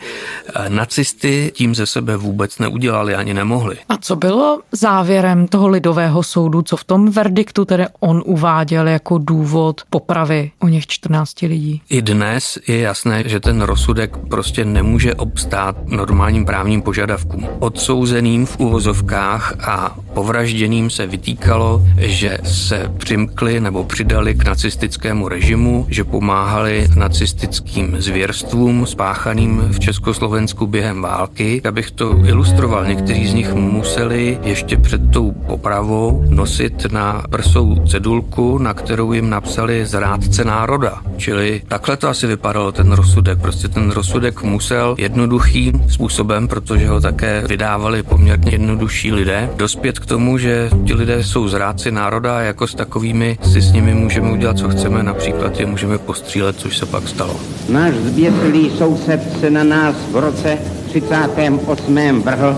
Nacisty 0.67 1.51
tím 1.55 1.75
ze 1.75 1.85
sebe 1.85 2.17
vůbec 2.17 2.59
neudělali 2.59 3.15
ani 3.15 3.33
nemohli. 3.33 3.77
A 3.89 3.97
co 3.97 4.15
bylo 4.15 4.59
závěrem 4.71 5.47
toho 5.47 5.67
lidového 5.67 6.23
soudu, 6.23 6.61
co 6.61 6.77
v 6.77 6.83
tom 6.83 7.11
verdiktu 7.11 7.65
tedy 7.65 7.85
on 7.99 8.23
uváděl 8.25 8.87
jako 8.87 9.17
důvod 9.17 9.81
popravy 9.89 10.51
o 10.59 10.67
něch 10.67 10.87
14 10.87 11.41
lidí? 11.41 11.81
I 11.89 12.01
dnes 12.01 12.59
je 12.67 12.79
jasné, 12.79 13.23
že 13.25 13.39
ten 13.39 13.61
rozsudek 13.61 14.17
prostě 14.29 14.65
nemůže 14.65 15.15
obstát 15.15 15.75
normálním 15.87 16.45
právním 16.45 16.81
požadavkům. 16.81 17.47
Odsouzeným 17.59 18.45
v 18.45 18.59
uvozovkách 18.59 18.90
uvozovkách 18.91 19.53
a 19.67 19.95
povražděným 20.13 20.89
se 20.89 21.07
vytýkalo, 21.07 21.83
že 21.97 22.37
se 22.43 22.91
přimkli 22.97 23.59
nebo 23.59 23.83
přidali 23.83 24.35
k 24.35 24.45
nacistickému 24.45 25.27
režimu, 25.27 25.85
že 25.89 26.03
pomáhali 26.03 26.87
nacistickým 26.95 27.95
zvěrstvům 28.01 28.85
spáchaným 28.85 29.61
v 29.71 29.79
Československu 29.79 30.67
během 30.67 31.01
války. 31.01 31.61
Abych 31.67 31.91
to 31.91 32.19
ilustroval, 32.25 32.85
někteří 32.85 33.27
z 33.27 33.33
nich 33.33 33.53
museli 33.53 34.39
ještě 34.43 34.77
před 34.77 35.11
tou 35.11 35.31
popravou 35.31 36.25
nosit 36.29 36.91
na 36.91 37.23
prsou 37.29 37.75
cedulku, 37.87 38.57
na 38.57 38.73
kterou 38.73 39.13
jim 39.13 39.29
napsali 39.29 39.85
zrádce 39.85 40.43
národa. 40.43 41.01
Čili 41.17 41.61
takhle 41.67 41.97
to 41.97 42.09
asi 42.09 42.27
vypadalo 42.27 42.71
ten 42.71 42.91
rozsudek. 42.91 43.39
Prostě 43.39 43.67
ten 43.67 43.91
rozsudek 43.91 44.43
musel 44.43 44.95
jednoduchým 44.97 45.89
způsobem, 45.89 46.47
protože 46.47 46.87
ho 46.87 47.01
také 47.01 47.43
vydávali 47.47 48.03
poměrně 48.03 48.51
jednoduchým 48.51 48.80
jednodušší 48.81 49.11
lidé, 49.11 49.49
dospět 49.55 49.99
k 49.99 50.05
tomu, 50.05 50.37
že 50.37 50.69
ti 50.85 50.93
lidé 50.93 51.23
jsou 51.23 51.47
zrádci 51.47 51.91
národa 51.91 52.37
a 52.37 52.41
jako 52.41 52.67
s 52.67 52.75
takovými 52.75 53.37
si 53.51 53.61
s 53.61 53.71
nimi 53.71 53.93
můžeme 53.93 54.31
udělat, 54.31 54.57
co 54.57 54.69
chceme, 54.69 55.03
například 55.03 55.59
je 55.59 55.65
můžeme 55.65 55.97
postřílet, 55.97 56.59
což 56.59 56.77
se 56.77 56.85
pak 56.85 57.07
stalo. 57.07 57.35
Náš 57.69 57.93
zběsilý 57.93 58.71
soused 58.77 59.21
se 59.39 59.49
na 59.49 59.63
nás 59.63 59.95
v 60.11 60.15
roce 60.15 60.57
38. 60.89 62.21
vrhl 62.21 62.57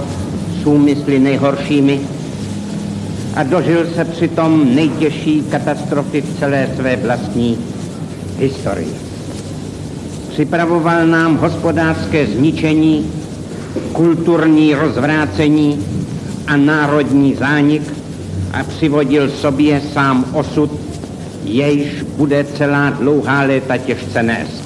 s 0.62 0.66
úmysly 0.66 1.20
nejhoršími 1.20 2.00
a 3.36 3.44
dožil 3.44 3.86
se 3.96 4.06
přitom 4.06 4.76
nejtěžší 4.76 5.44
katastrofy 5.52 6.22
v 6.22 6.40
celé 6.40 6.70
své 6.76 6.96
vlastní 6.96 7.58
historii. 8.40 8.96
Připravoval 10.30 11.08
nám 11.08 11.38
hospodářské 11.38 12.28
zničení, 12.28 13.12
kulturní 13.94 14.76
rozvrácení 14.76 16.03
a 16.48 16.58
národní 16.58 17.36
zánik 17.36 17.82
a 18.54 18.64
přivodil 18.64 19.30
sobě 19.30 19.82
sám 19.94 20.26
osud, 20.34 20.72
jejž 21.44 22.04
bude 22.18 22.44
celá 22.44 22.90
dlouhá 22.90 23.42
léta 23.42 23.78
těžce 23.78 24.24
nést. 24.24 24.64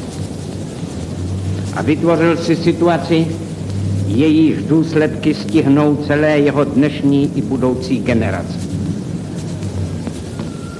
A 1.76 1.82
vytvořil 1.82 2.38
si 2.38 2.56
situaci, 2.56 3.28
jejíž 4.08 4.64
důsledky 4.64 5.34
stihnou 5.34 5.96
celé 5.96 6.40
jeho 6.40 6.64
dnešní 6.64 7.32
i 7.36 7.42
budoucí 7.42 8.00
generace. 8.00 8.58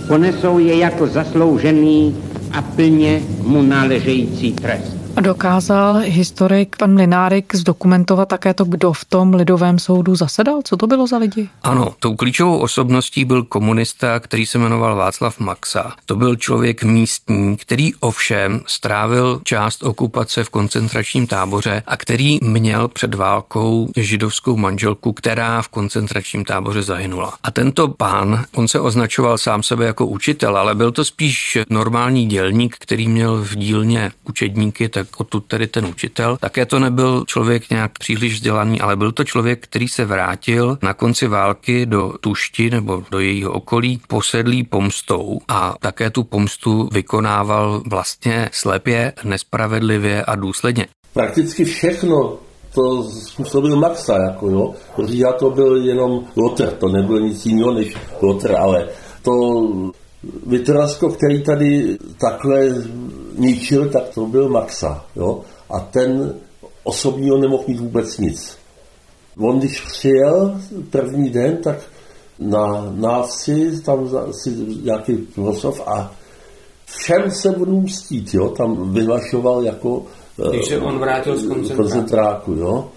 Ponesou 0.08 0.60
je 0.60 0.78
jako 0.78 1.08
zasloužený 1.08 2.16
a 2.52 2.62
plně 2.62 3.22
mu 3.44 3.62
náležející 3.62 4.52
trest. 4.52 5.07
Dokázal 5.22 5.96
historik 5.96 6.76
pan 6.76 6.96
Linárik 6.96 7.56
zdokumentovat 7.56 8.30
také 8.30 8.54
to, 8.54 8.66
kdo 8.66 8.94
v 8.94 9.06
tom 9.06 9.34
lidovém 9.34 9.80
soudu 9.80 10.16
zasedal? 10.16 10.62
Co 10.64 10.78
to 10.78 10.88
bylo 10.88 11.08
za 11.08 11.18
lidi? 11.18 11.50
Ano, 11.64 11.96
tou 12.00 12.16
klíčovou 12.16 12.58
osobností 12.58 13.26
byl 13.26 13.44
komunista, 13.44 14.20
který 14.20 14.46
se 14.46 14.58
jmenoval 14.58 14.96
Václav 14.96 15.40
Maxa. 15.40 15.94
To 16.06 16.16
byl 16.16 16.36
člověk 16.36 16.84
místní, 16.84 17.58
který 17.58 17.96
ovšem 17.96 18.62
strávil 18.68 19.42
část 19.44 19.84
okupace 19.84 20.44
v 20.44 20.50
koncentračním 20.50 21.28
táboře 21.28 21.84
a 21.88 21.98
který 21.98 22.40
měl 22.42 22.88
před 22.88 23.16
válkou 23.16 23.90
židovskou 23.96 24.58
manželku, 24.58 25.14
která 25.14 25.62
v 25.62 25.68
koncentračním 25.68 26.46
táboře 26.46 26.82
zahynula. 26.82 27.34
A 27.44 27.52
tento 27.52 27.88
pán, 27.88 28.46
on 28.56 28.68
se 28.68 28.80
označoval 28.80 29.38
sám 29.38 29.64
sebe 29.64 29.86
jako 29.86 30.06
učitel, 30.06 30.58
ale 30.58 30.76
byl 30.76 30.92
to 30.92 31.06
spíš 31.06 31.58
normální 31.70 32.26
dělník, 32.26 32.76
který 32.80 33.08
měl 33.08 33.44
v 33.44 33.56
dílně 33.56 34.12
učedníky, 34.24 34.90
tak 34.90 35.07
odtud 35.18 35.46
tedy 35.46 35.68
ten 35.68 35.86
učitel. 35.86 36.38
Také 36.38 36.66
to 36.66 36.80
nebyl 36.80 37.24
člověk 37.28 37.70
nějak 37.70 37.92
příliš 38.00 38.34
vzdělaný, 38.34 38.82
ale 38.82 38.96
byl 38.96 39.12
to 39.12 39.24
člověk, 39.24 39.64
který 39.64 39.88
se 39.88 40.06
vrátil 40.06 40.78
na 40.82 40.94
konci 40.94 41.28
války 41.28 41.86
do 41.86 42.14
Tušti 42.22 42.70
nebo 42.70 43.04
do 43.12 43.20
jejího 43.20 43.52
okolí 43.52 44.02
posedlý 44.08 44.64
pomstou 44.64 45.40
a 45.48 45.76
také 45.80 46.10
tu 46.10 46.24
pomstu 46.24 46.90
vykonával 46.92 47.84
vlastně 47.86 48.50
slepě, 48.54 49.14
nespravedlivě 49.24 50.24
a 50.24 50.36
důsledně. 50.36 50.88
Prakticky 51.14 51.66
všechno 51.66 52.38
to 52.74 53.04
způsobil 53.04 53.76
Maxa, 53.76 54.18
jako 54.18 54.50
jo. 54.50 54.74
Říha 55.06 55.34
to 55.34 55.50
byl 55.50 55.76
jenom 55.86 56.24
Lotr, 56.36 56.72
to 56.72 56.88
nebyl 56.88 57.20
nic 57.20 57.46
jiného 57.46 57.74
než 57.74 57.96
Lotr, 58.22 58.56
ale 58.56 58.90
to 59.22 59.34
Vytorasko, 60.46 61.10
který 61.10 61.44
tady 61.44 61.98
takhle 62.20 62.70
ničil, 63.38 63.90
tak 63.90 64.10
to 64.10 64.26
byl 64.26 64.50
Maxa, 64.50 65.06
jo. 65.16 65.42
A 65.70 65.80
ten 65.80 66.36
osobního 66.84 67.38
nemohl 67.38 67.64
mít 67.68 67.80
vůbec 67.80 68.18
nic. 68.18 68.58
On 69.40 69.60
když 69.60 69.82
přijel 69.82 70.62
první 70.90 71.30
den, 71.30 71.58
tak 71.58 71.78
na 72.40 72.94
návsi, 72.96 73.82
tam 73.82 74.10
si 74.32 74.50
nějaký 74.84 75.14
proslov 75.14 75.82
a 75.88 76.12
všem 76.86 77.32
se 77.32 77.52
budu 77.52 77.82
mstít, 77.82 78.34
jo, 78.34 78.50
tam 78.50 78.94
vyhlašoval 78.94 79.64
jako 79.64 80.06
když 80.50 80.68
se 80.68 80.78
on 80.78 81.00
vrátil 81.00 81.38
z 81.38 81.48
koncentráku. 81.48 81.84
koncentráku 81.84 82.54
jo. 82.54 82.90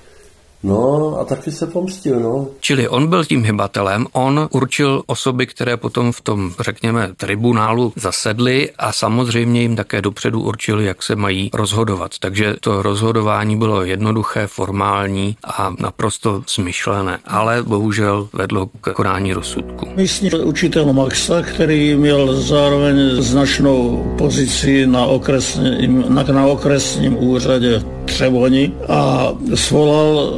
No 0.62 1.16
a 1.20 1.24
taky 1.24 1.52
se 1.52 1.66
pomstil, 1.66 2.20
no. 2.20 2.48
Čili 2.60 2.88
on 2.88 3.06
byl 3.06 3.24
tím 3.24 3.44
hybatelem, 3.44 4.06
on 4.12 4.48
určil 4.52 5.02
osoby, 5.06 5.46
které 5.46 5.76
potom 5.76 6.12
v 6.12 6.20
tom, 6.20 6.52
řekněme, 6.60 7.10
tribunálu 7.16 7.92
zasedly 7.96 8.70
a 8.78 8.92
samozřejmě 8.92 9.62
jim 9.62 9.76
také 9.76 10.02
dopředu 10.02 10.40
určili, 10.40 10.84
jak 10.84 11.02
se 11.02 11.16
mají 11.16 11.50
rozhodovat. 11.54 12.10
Takže 12.20 12.54
to 12.60 12.82
rozhodování 12.82 13.56
bylo 13.56 13.84
jednoduché, 13.84 14.46
formální 14.46 15.36
a 15.44 15.74
naprosto 15.78 16.42
smyšlené, 16.46 17.18
ale 17.26 17.62
bohužel 17.62 18.28
vedlo 18.32 18.68
k 18.80 18.92
konání 18.92 19.32
rozsudku. 19.32 19.88
Místní 19.96 20.30
učitel 20.30 20.92
Maxa, 20.92 21.42
který 21.42 21.94
měl 21.94 22.40
zároveň 22.40 22.96
značnou 23.22 24.04
pozici 24.18 24.86
na 24.86 25.06
okresním, 25.06 26.04
na, 26.08 26.22
na 26.22 26.46
okresním 26.46 27.16
úřadě 27.18 27.82
Třeboni 28.04 28.72
a 28.88 29.32
svolal 29.54 30.32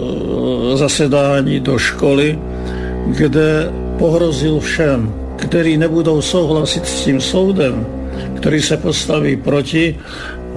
zasedání 0.74 1.60
do 1.60 1.78
školy, 1.78 2.38
kde 3.06 3.72
pohrozil 3.98 4.60
všem, 4.60 5.14
kteří 5.36 5.76
nebudou 5.76 6.22
souhlasit 6.22 6.86
s 6.86 7.04
tím 7.04 7.20
soudem, 7.20 7.86
který 8.36 8.62
se 8.62 8.76
postaví 8.76 9.36
proti, 9.36 9.98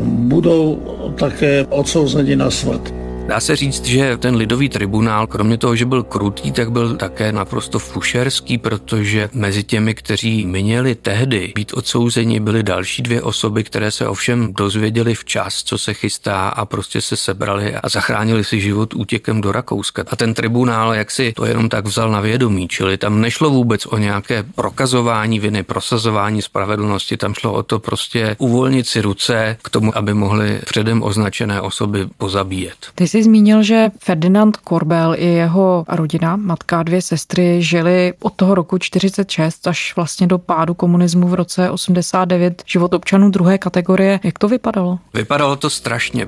budou 0.01 0.79
také 1.15 1.65
odsouzeni 1.69 2.35
na 2.35 2.51
smrt. 2.51 3.04
Dá 3.27 3.39
se 3.39 3.55
říct, 3.55 3.85
že 3.85 4.17
ten 4.17 4.35
lidový 4.35 4.69
tribunál, 4.69 5.27
kromě 5.27 5.57
toho, 5.57 5.75
že 5.75 5.85
byl 5.85 6.03
krutý, 6.03 6.51
tak 6.51 6.71
byl 6.71 6.95
také 6.95 7.31
naprosto 7.31 7.79
fušerský, 7.79 8.57
protože 8.57 9.29
mezi 9.33 9.63
těmi, 9.63 9.93
kteří 9.95 10.45
měli 10.45 10.95
tehdy 10.95 11.51
být 11.55 11.73
odsouzeni, 11.73 12.39
byly 12.39 12.63
další 12.63 13.01
dvě 13.01 13.21
osoby, 13.21 13.63
které 13.63 13.91
se 13.91 14.07
ovšem 14.07 14.53
dozvěděli 14.53 15.15
včas, 15.15 15.63
co 15.63 15.77
se 15.77 15.93
chystá 15.93 16.49
a 16.49 16.65
prostě 16.65 17.01
se 17.01 17.17
sebrali 17.17 17.75
a 17.75 17.89
zachránili 17.89 18.43
si 18.43 18.61
život 18.61 18.93
útěkem 18.93 19.41
do 19.41 19.51
Rakouska. 19.51 20.03
A 20.07 20.15
ten 20.15 20.33
tribunál, 20.33 20.93
jak 20.93 21.11
si 21.11 21.33
to 21.33 21.45
jenom 21.45 21.69
tak 21.69 21.85
vzal 21.85 22.11
na 22.11 22.21
vědomí, 22.21 22.67
čili 22.67 22.97
tam 22.97 23.21
nešlo 23.21 23.49
vůbec 23.49 23.85
o 23.85 23.97
nějaké 23.97 24.45
prokazování 24.55 25.39
viny, 25.39 25.63
prosazování 25.63 26.41
spravedlnosti, 26.41 27.17
tam 27.17 27.33
šlo 27.33 27.53
o 27.53 27.63
to 27.63 27.79
prostě 27.79 28.35
uvolnit 28.39 28.87
si 28.87 29.01
ruce 29.01 29.57
k 29.61 29.69
tomu, 29.69 29.97
aby 29.97 30.13
mohli 30.13 30.59
předem 30.65 31.03
označené 31.03 31.61
osoby 31.61 32.07
pozabíjet. 32.17 32.77
Jsi 33.15 33.23
zmínil, 33.23 33.63
že 33.63 33.89
Ferdinand 33.99 34.57
Korbel 34.57 35.15
i 35.17 35.25
jeho 35.25 35.85
rodina, 35.89 36.35
matka 36.35 36.79
a 36.79 36.83
dvě 36.83 37.01
sestry, 37.01 37.61
žili 37.61 38.13
od 38.21 38.33
toho 38.33 38.55
roku 38.55 38.77
46 38.77 39.67
až 39.67 39.93
vlastně 39.95 40.27
do 40.27 40.37
pádu 40.37 40.73
komunismu 40.73 41.27
v 41.27 41.33
roce 41.33 41.71
89 41.71 42.63
život 42.65 42.93
občanů 42.93 43.29
druhé 43.29 43.57
kategorie. 43.57 44.19
Jak 44.23 44.39
to 44.39 44.47
vypadalo? 44.47 44.99
Vypadalo 45.13 45.55
to 45.55 45.69
strašně. 45.69 46.27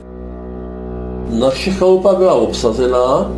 Naše 1.39 1.71
chalupa 1.71 2.15
byla 2.15 2.34
obsazená, 2.34 3.32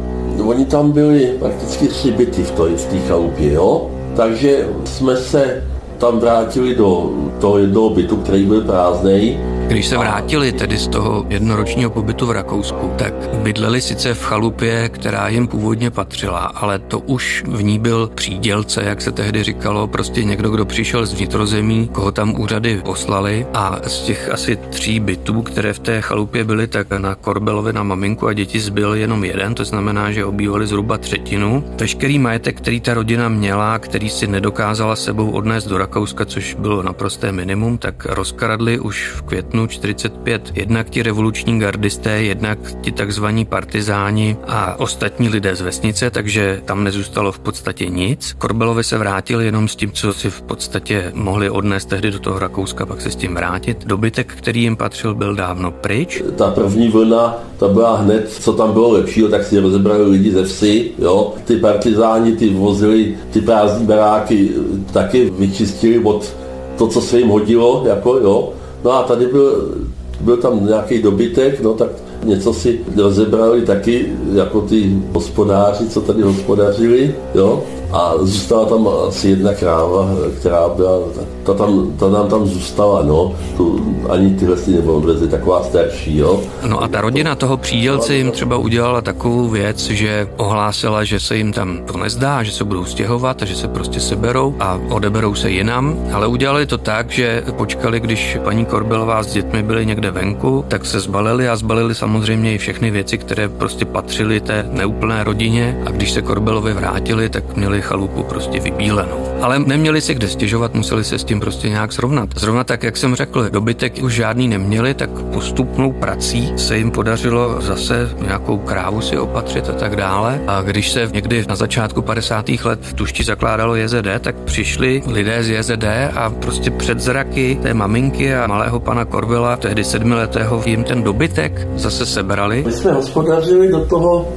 oni 0.43 0.65
tam 0.65 0.91
byli 0.91 1.35
prakticky 1.39 1.87
tři 1.87 2.11
byty 2.11 2.43
v 2.43 2.85
té 2.89 2.99
chalupě, 2.99 3.53
jo? 3.53 3.91
Takže 4.15 4.67
jsme 4.85 5.17
se 5.17 5.63
tam 5.97 6.19
vrátili 6.19 6.75
do 6.75 7.11
toho 7.41 7.57
jednoho 7.57 7.89
bytu, 7.89 8.15
který 8.17 8.45
byl 8.45 8.61
prázdný 8.61 9.39
když 9.69 9.87
se 9.87 9.97
vrátili 9.97 10.51
tedy 10.51 10.77
z 10.77 10.87
toho 10.87 11.25
jednoročního 11.29 11.89
pobytu 11.89 12.25
v 12.25 12.31
Rakousku, 12.31 12.91
tak 12.97 13.13
bydleli 13.43 13.81
sice 13.81 14.13
v 14.13 14.23
chalupě, 14.23 14.89
která 14.89 15.27
jim 15.27 15.47
původně 15.47 15.91
patřila, 15.91 16.39
ale 16.39 16.79
to 16.79 16.99
už 16.99 17.43
v 17.47 17.63
ní 17.63 17.79
byl 17.79 18.11
přídělce, 18.15 18.83
jak 18.83 19.01
se 19.01 19.11
tehdy 19.11 19.43
říkalo, 19.43 19.87
prostě 19.87 20.23
někdo, 20.23 20.49
kdo 20.49 20.65
přišel 20.65 21.05
z 21.05 21.13
vnitrozemí, 21.13 21.87
koho 21.87 22.11
tam 22.11 22.39
úřady 22.39 22.81
poslali 22.85 23.47
a 23.53 23.79
z 23.87 24.01
těch 24.01 24.29
asi 24.29 24.55
tří 24.55 24.99
bytů, 24.99 25.41
které 25.41 25.73
v 25.73 25.79
té 25.79 26.01
chalupě 26.01 26.43
byly, 26.43 26.67
tak 26.67 26.89
na 26.89 27.15
Korbelovi 27.15 27.73
na 27.73 27.83
maminku 27.83 28.27
a 28.27 28.33
děti 28.33 28.59
zbyl 28.59 28.93
jenom 28.93 29.23
jeden, 29.23 29.55
to 29.55 29.65
znamená, 29.65 30.11
že 30.11 30.25
obývali 30.25 30.67
zhruba 30.67 30.97
třetinu. 30.97 31.63
Veškerý 31.79 32.19
majetek, 32.19 32.57
který 32.57 32.81
ta 32.81 32.93
rodina 32.93 33.29
měla, 33.29 33.79
který 33.79 34.09
si 34.09 34.27
nedokázala 34.27 34.95
sebou 34.95 35.31
odnést 35.31 35.67
do 35.67 35.77
Rakouska, 35.77 36.25
což 36.25 36.53
bylo 36.53 36.83
naprosté 36.83 37.31
minimum, 37.31 37.77
tak 37.77 38.05
rozkradli 38.05 38.79
už 38.79 39.11
v 39.15 39.21
květnu 39.21 39.58
květnu 39.67 39.67
45 39.67 40.51
jednak 40.55 40.89
ti 40.89 41.03
revoluční 41.03 41.59
gardisté, 41.59 42.23
jednak 42.23 42.59
ti 42.81 42.91
takzvaní 42.91 43.45
partizáni 43.45 44.37
a 44.47 44.79
ostatní 44.79 45.29
lidé 45.29 45.55
z 45.55 45.61
vesnice, 45.61 46.09
takže 46.09 46.61
tam 46.65 46.83
nezůstalo 46.83 47.31
v 47.31 47.39
podstatě 47.39 47.85
nic. 47.85 48.35
Korbelovi 48.37 48.83
se 48.83 48.97
vrátili 48.97 49.45
jenom 49.45 49.67
s 49.67 49.75
tím, 49.75 49.91
co 49.91 50.13
si 50.13 50.29
v 50.29 50.41
podstatě 50.41 51.11
mohli 51.15 51.49
odnést 51.49 51.85
tehdy 51.85 52.11
do 52.11 52.19
toho 52.19 52.39
Rakouska, 52.39 52.85
pak 52.85 53.01
se 53.01 53.11
s 53.11 53.15
tím 53.15 53.35
vrátit. 53.35 53.85
Dobytek, 53.85 54.33
který 54.37 54.61
jim 54.61 54.75
patřil, 54.75 55.15
byl 55.15 55.35
dávno 55.35 55.71
pryč. 55.71 56.23
Ta 56.37 56.51
první 56.51 56.89
vlna, 56.89 57.37
ta 57.57 57.67
byla 57.67 57.97
hned, 57.97 58.29
co 58.29 58.53
tam 58.53 58.73
bylo 58.73 58.91
lepšího, 58.91 59.29
tak 59.29 59.43
si 59.43 59.59
rozebrali 59.59 60.03
lidi 60.09 60.31
ze 60.31 60.43
vsi, 60.43 60.91
jo. 60.99 61.33
Ty 61.45 61.55
partizáni, 61.55 62.31
ty 62.31 62.49
vozili 62.49 63.17
ty 63.31 63.41
prázdní 63.41 63.85
baráky, 63.85 64.49
taky 64.93 65.29
vyčistili 65.39 65.99
od 65.99 66.35
to, 66.77 66.87
co 66.87 67.01
se 67.01 67.19
jim 67.19 67.29
hodilo, 67.29 67.83
jako 67.87 68.17
jo. 68.17 68.53
No 68.83 68.91
a 68.91 69.03
tady 69.03 69.25
byl, 69.25 69.75
byl 70.21 70.37
tam 70.37 70.65
nějaký 70.65 71.01
dobytek, 71.01 71.61
no 71.61 71.73
tak 71.73 71.89
něco 72.23 72.53
si 72.53 72.79
rozebrali 72.95 73.61
taky, 73.61 74.05
jako 74.33 74.61
ty 74.61 75.01
hospodáři, 75.13 75.89
co 75.89 76.01
tady 76.01 76.21
hospodařili, 76.21 77.15
jo. 77.35 77.63
A 77.91 78.13
zůstala 78.19 78.65
tam 78.65 78.87
asi 79.07 79.29
jedna 79.29 79.53
kráva, 79.53 80.09
která 80.39 80.69
byla, 80.69 80.99
ta, 81.43 81.53
tam, 81.53 81.93
ta 81.99 82.09
nám 82.09 82.27
tam 82.27 82.45
zůstala, 82.45 83.03
no. 83.03 83.35
Tu, 83.57 83.95
ani 84.09 84.35
tyhle 84.35 84.57
si 84.57 84.71
neodvezli, 84.71 85.27
taková 85.27 85.63
starší, 85.63 86.17
jo. 86.17 86.41
No 86.67 86.83
a 86.83 86.87
ta 86.87 87.01
rodina 87.01 87.35
toho 87.35 87.57
přídělce 87.57 88.15
jim 88.15 88.31
třeba 88.31 88.57
udělala 88.57 89.01
takovou 89.01 89.49
věc, 89.49 89.79
že 89.89 90.27
ohlásila, 90.37 91.03
že 91.03 91.19
se 91.19 91.37
jim 91.37 91.53
tam 91.53 91.79
to 91.91 91.97
nezdá, 91.97 92.43
že 92.43 92.51
se 92.51 92.63
budou 92.63 92.85
stěhovat 92.85 93.41
a 93.41 93.45
že 93.45 93.55
se 93.55 93.67
prostě 93.67 93.99
seberou 93.99 94.55
a 94.59 94.79
odeberou 94.89 95.35
se 95.35 95.49
jinam, 95.49 95.97
ale 96.13 96.27
udělali 96.27 96.65
to 96.65 96.77
tak, 96.77 97.11
že 97.11 97.43
počkali, 97.57 97.99
když 97.99 98.37
paní 98.43 98.65
Korbelová 98.65 99.23
s 99.23 99.33
dětmi 99.33 99.63
byly 99.63 99.85
někde 99.85 100.11
venku, 100.11 100.65
tak 100.67 100.85
se 100.85 100.99
zbalili 100.99 101.49
a 101.49 101.55
zbalili 101.55 101.95
samozřejmě 101.95 102.53
i 102.53 102.57
všechny 102.57 102.91
věci, 102.91 103.17
které 103.17 103.49
prostě 103.49 103.85
patřily 103.85 104.41
té 104.41 104.65
neúplné 104.71 105.23
rodině 105.23 105.81
a 105.85 105.91
když 105.91 106.11
se 106.11 106.21
Korbelovi 106.21 106.73
vrátili, 106.73 107.29
tak 107.29 107.55
měli 107.55 107.78
měli 107.79 107.87
chalupu 107.87 108.23
prostě 108.23 108.59
vybílenou. 108.59 109.25
Ale 109.41 109.59
neměli 109.59 110.01
si 110.01 110.13
kde 110.13 110.27
stěžovat, 110.27 110.73
museli 110.73 111.03
se 111.03 111.19
s 111.19 111.23
tím 111.23 111.39
prostě 111.39 111.69
nějak 111.69 111.91
srovnat. 111.91 112.29
Zrovna 112.35 112.63
tak, 112.63 112.83
jak 112.83 112.97
jsem 112.97 113.15
řekl, 113.15 113.49
dobytek 113.49 114.03
už 114.03 114.13
žádný 114.13 114.47
neměli, 114.47 114.93
tak 114.93 115.09
postupnou 115.09 115.91
prací 115.91 116.53
se 116.55 116.77
jim 116.77 116.91
podařilo 116.91 117.61
zase 117.61 118.09
nějakou 118.21 118.57
krávu 118.57 119.01
si 119.01 119.17
opatřit 119.17 119.69
a 119.69 119.73
tak 119.73 119.95
dále. 119.95 120.41
A 120.47 120.61
když 120.61 120.91
se 120.91 121.09
někdy 121.13 121.45
na 121.49 121.55
začátku 121.55 122.01
50. 122.01 122.49
let 122.49 122.79
v 122.81 122.93
Tušti 122.93 123.23
zakládalo 123.23 123.75
JZD, 123.75 124.07
tak 124.19 124.35
přišli 124.35 125.03
lidé 125.07 125.43
z 125.43 125.49
JZD 125.49 125.85
a 126.15 126.29
prostě 126.29 126.71
před 126.71 126.99
zraky 126.99 127.59
té 127.61 127.73
maminky 127.73 128.35
a 128.35 128.47
malého 128.47 128.79
pana 128.79 129.05
Korbela, 129.05 129.57
tehdy 129.57 129.83
sedmiletého, 129.83 130.63
jim 130.65 130.83
ten 130.83 131.03
dobytek 131.03 131.67
zase 131.75 132.05
sebrali. 132.05 132.63
My 132.65 132.71
jsme 132.71 132.91
hospodařili 132.91 133.71
do 133.71 133.85
toho 133.85 134.27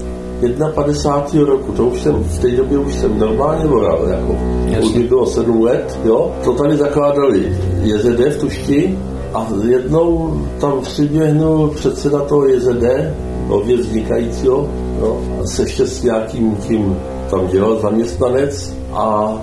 51. 0.50 1.44
roku, 1.46 1.72
to 1.72 1.85
už 1.85 2.02
jsem, 2.02 2.14
v 2.14 2.38
té 2.38 2.50
době 2.50 2.78
už 2.78 2.94
jsem 2.94 3.18
normálně 3.18 3.64
voral, 3.64 4.07
jako 4.09 4.38
už 4.83 4.94
mi 4.94 5.02
bylo 5.02 5.26
7 5.26 5.62
let, 5.62 5.98
jo, 6.05 6.33
to 6.44 6.52
tady 6.52 6.76
zakládali 6.76 7.57
JZD 7.83 8.20
v 8.20 8.40
Tušti 8.40 8.98
a 9.35 9.48
jednou 9.68 10.40
tam 10.61 10.81
přiběhnul 10.81 11.68
předseda 11.68 12.18
toho 12.18 12.46
JZD, 12.46 12.85
nově 13.48 13.76
vznikajícího, 13.76 14.68
jo, 15.00 15.20
se 15.44 15.62
ještě 15.62 15.87
s 15.87 16.02
nějakým 16.02 16.57
tím 16.57 16.96
tam 17.31 17.46
dělal 17.46 17.78
zaměstnanec 17.78 18.74
a 18.92 19.35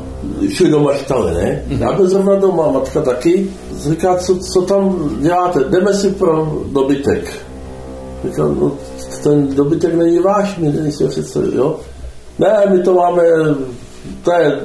šli 0.50 0.72
do 0.72 0.80
maštale, 0.80 1.34
ne? 1.34 1.64
Mm-hmm. 1.70 1.82
Já 1.82 1.92
byl 1.92 2.10
zrovna 2.10 2.36
doma, 2.36 2.72
matka 2.72 3.02
taky. 3.02 3.50
Říká, 3.78 4.16
co, 4.16 4.38
co 4.38 4.62
tam 4.62 5.10
děláte? 5.20 5.64
Jdeme 5.64 5.94
si 5.94 6.12
pro 6.12 6.54
dobytek. 6.72 7.46
Říkal, 8.26 8.56
no 8.62 8.72
ten 9.18 9.56
dobytek 9.56 9.94
není 9.94 10.20
váš, 10.20 10.58
my 10.58 10.72
nejsme 10.72 11.08
přece, 11.08 11.40
jo? 11.54 11.80
Ne, 12.40 12.64
my 12.70 12.84
to 12.84 12.94
máme, 12.94 13.24
to 14.24 14.32
je 14.32 14.60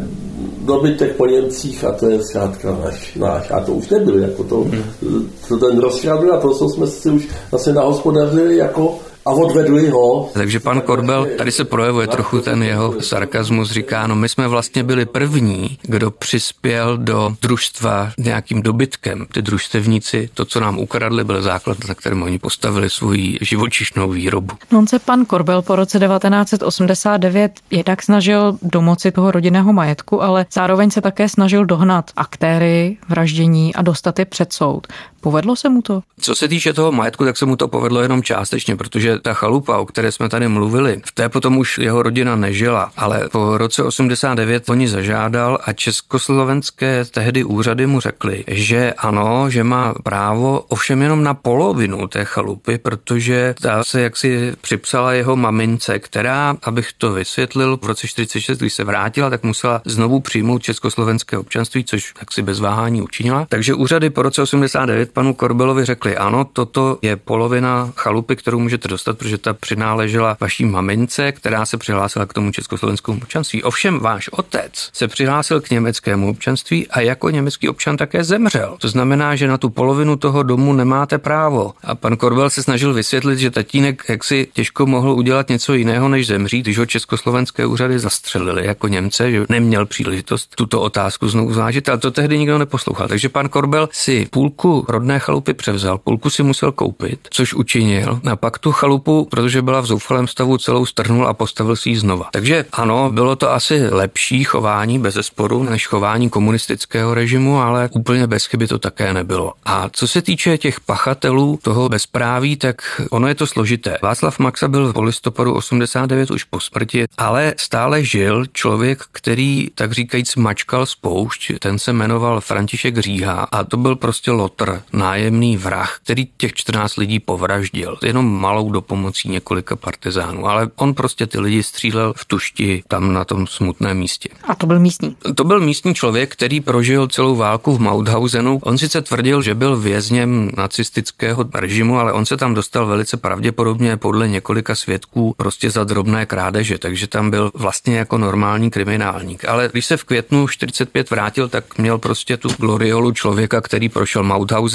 dobytek 0.64 1.16
po 1.16 1.26
Němcích 1.26 1.84
a 1.84 1.92
to 1.92 2.10
je 2.10 2.22
zkrátka 2.22 2.76
náš, 2.84 3.14
náš. 3.14 3.50
A 3.50 3.60
to 3.60 3.72
už 3.72 3.88
nebyl, 3.88 4.18
jako 4.18 4.44
to, 4.44 4.56
hmm. 4.60 5.30
to 5.48 5.56
ten 5.56 5.78
rozšťavil 5.78 6.34
a 6.34 6.40
to, 6.40 6.54
co 6.54 6.68
jsme 6.68 6.86
si 6.86 7.10
už 7.10 7.28
zase 7.52 7.72
nahospodařili 7.72 8.56
jako 8.56 8.98
a 9.26 9.30
odvedli 9.30 9.88
ho. 9.88 10.30
Takže 10.32 10.60
pan 10.60 10.80
Korbel, 10.80 11.26
tady 11.38 11.52
se 11.52 11.64
projevuje 11.64 12.06
trochu 12.06 12.40
ten 12.40 12.62
jeho 12.62 13.02
sarkazmus, 13.02 13.70
říká, 13.70 14.06
no 14.06 14.16
my 14.16 14.28
jsme 14.28 14.48
vlastně 14.48 14.82
byli 14.82 15.06
první, 15.06 15.78
kdo 15.82 16.10
přispěl 16.10 16.98
do 16.98 17.36
družstva 17.42 18.12
nějakým 18.18 18.62
dobytkem. 18.62 19.26
Ty 19.32 19.42
družstevníci, 19.42 20.30
to, 20.34 20.44
co 20.44 20.60
nám 20.60 20.78
ukradli, 20.78 21.24
byl 21.24 21.42
základ, 21.42 21.78
na 21.88 21.94
kterém 21.94 22.22
oni 22.22 22.38
postavili 22.38 22.90
svou 22.90 23.12
živočišnou 23.40 24.10
výrobu. 24.10 24.54
On 24.76 24.86
se 24.86 24.98
pan 24.98 25.24
Korbel 25.24 25.62
po 25.62 25.76
roce 25.76 25.98
1989 25.98 27.52
jednak 27.70 28.02
snažil 28.02 28.58
domoci 28.62 29.12
toho 29.12 29.30
rodinného 29.30 29.72
majetku, 29.72 30.22
ale 30.22 30.46
zároveň 30.52 30.90
se 30.90 31.00
také 31.00 31.28
snažil 31.28 31.66
dohnat 31.66 32.10
aktéry 32.16 32.96
vraždění 33.08 33.74
a 33.74 33.82
dostat 33.82 34.18
je 34.18 34.24
před 34.24 34.52
soud. 34.52 34.86
Povedlo 35.24 35.56
se 35.56 35.68
mu 35.68 35.82
to? 35.82 36.02
Co 36.20 36.34
se 36.34 36.48
týče 36.48 36.72
toho 36.72 36.92
majetku, 36.92 37.24
tak 37.24 37.36
se 37.36 37.46
mu 37.46 37.56
to 37.56 37.68
povedlo 37.68 38.00
jenom 38.00 38.22
částečně, 38.22 38.76
protože 38.76 39.18
ta 39.18 39.34
chalupa, 39.34 39.78
o 39.78 39.86
které 39.86 40.12
jsme 40.12 40.28
tady 40.28 40.48
mluvili, 40.48 41.00
v 41.06 41.12
té 41.12 41.28
potom 41.28 41.56
už 41.58 41.78
jeho 41.78 42.02
rodina 42.02 42.36
nežila, 42.36 42.92
ale 42.96 43.28
po 43.32 43.58
roce 43.58 43.82
89 43.82 44.68
oni 44.68 44.88
zažádal 44.88 45.58
a 45.64 45.72
československé 45.72 47.04
tehdy 47.04 47.44
úřady 47.44 47.86
mu 47.86 48.00
řekli, 48.00 48.44
že 48.46 48.92
ano, 48.92 49.50
že 49.50 49.64
má 49.64 49.94
právo 50.02 50.64
ovšem 50.68 51.02
jenom 51.02 51.22
na 51.22 51.34
polovinu 51.34 52.08
té 52.08 52.24
chalupy, 52.24 52.78
protože 52.78 53.54
ta 53.60 53.84
se 53.84 54.00
jaksi 54.00 54.52
připsala 54.60 55.12
jeho 55.12 55.36
mamince, 55.36 55.98
která, 55.98 56.56
abych 56.62 56.88
to 56.98 57.12
vysvětlil, 57.12 57.78
v 57.82 57.86
roce 57.86 58.08
46, 58.08 58.58
když 58.58 58.74
se 58.74 58.84
vrátila, 58.84 59.30
tak 59.30 59.42
musela 59.42 59.82
znovu 59.84 60.20
přijmout 60.20 60.62
československé 60.62 61.38
občanství, 61.38 61.84
což 61.84 62.14
jaksi 62.20 62.42
bez 62.42 62.60
váhání 62.60 63.02
učinila. 63.02 63.46
Takže 63.48 63.74
úřady 63.74 64.10
po 64.10 64.22
roce 64.22 64.42
89 64.42 65.13
panu 65.14 65.34
Korbelovi 65.34 65.84
řekli, 65.84 66.16
ano, 66.16 66.44
toto 66.52 66.98
je 67.02 67.16
polovina 67.16 67.92
chalupy, 67.96 68.36
kterou 68.36 68.58
můžete 68.58 68.88
dostat, 68.88 69.18
protože 69.18 69.38
ta 69.38 69.54
přináležela 69.54 70.36
vaší 70.40 70.64
mamince, 70.64 71.32
která 71.32 71.66
se 71.66 71.76
přihlásila 71.76 72.26
k 72.26 72.32
tomu 72.32 72.52
československému 72.52 73.18
občanství. 73.22 73.62
Ovšem 73.62 74.00
váš 74.00 74.28
otec 74.28 74.90
se 74.92 75.08
přihlásil 75.08 75.60
k 75.60 75.70
německému 75.70 76.30
občanství 76.30 76.88
a 76.88 77.00
jako 77.00 77.30
německý 77.30 77.68
občan 77.68 77.96
také 77.96 78.24
zemřel. 78.24 78.76
To 78.80 78.88
znamená, 78.88 79.36
že 79.36 79.48
na 79.48 79.58
tu 79.58 79.70
polovinu 79.70 80.16
toho 80.16 80.42
domu 80.42 80.72
nemáte 80.72 81.18
právo. 81.18 81.72
A 81.84 81.94
pan 81.94 82.16
Korbel 82.16 82.50
se 82.50 82.62
snažil 82.62 82.94
vysvětlit, 82.94 83.38
že 83.38 83.50
tatínek 83.50 84.04
jaksi 84.08 84.48
těžko 84.52 84.86
mohl 84.86 85.10
udělat 85.10 85.48
něco 85.48 85.74
jiného, 85.74 86.08
než 86.08 86.26
zemřít, 86.26 86.64
když 86.64 86.78
ho 86.78 86.86
československé 86.86 87.66
úřady 87.66 87.98
zastřelili 87.98 88.66
jako 88.66 88.88
Němce, 88.88 89.30
že 89.30 89.44
neměl 89.48 89.86
příležitost 89.86 90.54
tuto 90.56 90.80
otázku 90.80 91.28
znovu 91.28 91.52
zvážit, 91.52 91.88
ale 91.88 91.98
to 91.98 92.10
tehdy 92.10 92.38
nikdo 92.38 92.58
neposlouchal. 92.58 93.08
Takže 93.08 93.28
pan 93.28 93.48
Korbel 93.48 93.88
si 93.92 94.26
půlku 94.30 94.84
rodné 95.04 95.18
chalupy 95.18 95.54
převzal, 95.54 95.98
půlku 95.98 96.30
si 96.30 96.42
musel 96.42 96.72
koupit, 96.72 97.28
což 97.30 97.54
učinil. 97.54 98.20
A 98.30 98.36
pak 98.36 98.58
tu 98.58 98.72
chalupu, 98.72 99.28
protože 99.30 99.62
byla 99.62 99.80
v 99.80 99.86
zoufalém 99.86 100.28
stavu, 100.28 100.58
celou 100.58 100.86
strhnul 100.86 101.26
a 101.26 101.34
postavil 101.34 101.76
si 101.76 101.88
ji 101.88 101.96
znova. 101.96 102.28
Takže 102.32 102.64
ano, 102.72 103.10
bylo 103.12 103.36
to 103.36 103.52
asi 103.52 103.88
lepší 103.88 104.44
chování 104.44 104.98
bez 104.98 105.18
sporu 105.20 105.62
než 105.62 105.86
chování 105.86 106.30
komunistického 106.30 107.14
režimu, 107.14 107.60
ale 107.60 107.88
úplně 107.92 108.26
bez 108.26 108.46
chyby 108.46 108.66
to 108.66 108.78
také 108.78 109.14
nebylo. 109.14 109.52
A 109.64 109.88
co 109.92 110.08
se 110.08 110.22
týče 110.22 110.58
těch 110.58 110.80
pachatelů 110.80 111.58
toho 111.62 111.88
bezpráví, 111.88 112.56
tak 112.56 113.00
ono 113.10 113.28
je 113.28 113.34
to 113.34 113.46
složité. 113.46 113.98
Václav 114.02 114.38
Maxa 114.38 114.68
byl 114.68 114.92
v 114.92 115.02
listopadu 115.02 115.54
89 115.54 116.30
už 116.30 116.44
po 116.44 116.60
smrti, 116.60 117.04
ale 117.18 117.54
stále 117.56 118.04
žil 118.04 118.46
člověk, 118.52 119.02
který 119.12 119.68
tak 119.74 119.92
říkajíc 119.92 120.36
mačkal 120.36 120.86
spoušť. 120.86 121.52
Ten 121.58 121.78
se 121.78 121.92
jmenoval 121.92 122.40
František 122.40 122.98
Říha 122.98 123.48
a 123.52 123.64
to 123.64 123.76
byl 123.76 123.96
prostě 123.96 124.30
lotr, 124.30 124.82
nájemný 124.92 125.56
vrah, 125.56 125.98
který 126.02 126.28
těch 126.36 126.52
14 126.52 126.96
lidí 126.96 127.18
povraždil. 127.20 127.98
Jenom 128.04 128.40
malou 128.40 128.70
dopomocí 128.70 129.28
několika 129.28 129.76
partizánů, 129.76 130.46
ale 130.46 130.68
on 130.76 130.94
prostě 130.94 131.26
ty 131.26 131.40
lidi 131.40 131.62
střílel 131.62 132.12
v 132.16 132.24
tušti 132.24 132.82
tam 132.88 133.12
na 133.12 133.24
tom 133.24 133.46
smutném 133.46 133.98
místě. 133.98 134.28
A 134.48 134.54
to 134.54 134.66
byl 134.66 134.80
místní? 134.80 135.16
To 135.34 135.44
byl 135.44 135.60
místní 135.60 135.94
člověk, 135.94 136.32
který 136.32 136.60
prožil 136.60 137.08
celou 137.08 137.36
válku 137.36 137.76
v 137.76 137.80
Mauthausenu. 137.80 138.60
On 138.62 138.78
sice 138.78 139.02
tvrdil, 139.02 139.42
že 139.42 139.54
byl 139.54 139.76
vězněm 139.76 140.50
nacistického 140.56 141.44
režimu, 141.54 141.98
ale 141.98 142.12
on 142.12 142.26
se 142.26 142.36
tam 142.36 142.54
dostal 142.54 142.86
velice 142.86 143.16
pravděpodobně 143.16 143.96
podle 143.96 144.28
několika 144.28 144.74
svědků 144.74 145.34
prostě 145.36 145.70
za 145.70 145.84
drobné 145.84 146.26
krádeže, 146.26 146.78
takže 146.78 147.06
tam 147.06 147.30
byl 147.30 147.50
vlastně 147.54 147.96
jako 147.96 148.18
normální 148.18 148.70
kriminálník. 148.70 149.44
Ale 149.44 149.68
když 149.72 149.86
se 149.86 149.96
v 149.96 150.04
květnu 150.04 150.48
45 150.48 151.10
vrátil, 151.10 151.48
tak 151.48 151.78
měl 151.78 151.98
prostě 151.98 152.36
tu 152.36 152.48
gloriolu 152.58 153.12
člověka, 153.12 153.60
který 153.60 153.88
prošel 153.88 154.22
Mauthausen 154.22 154.73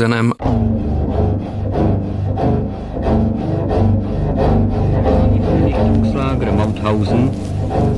Lager 6.13 6.51
Mauthausen, 6.51 7.31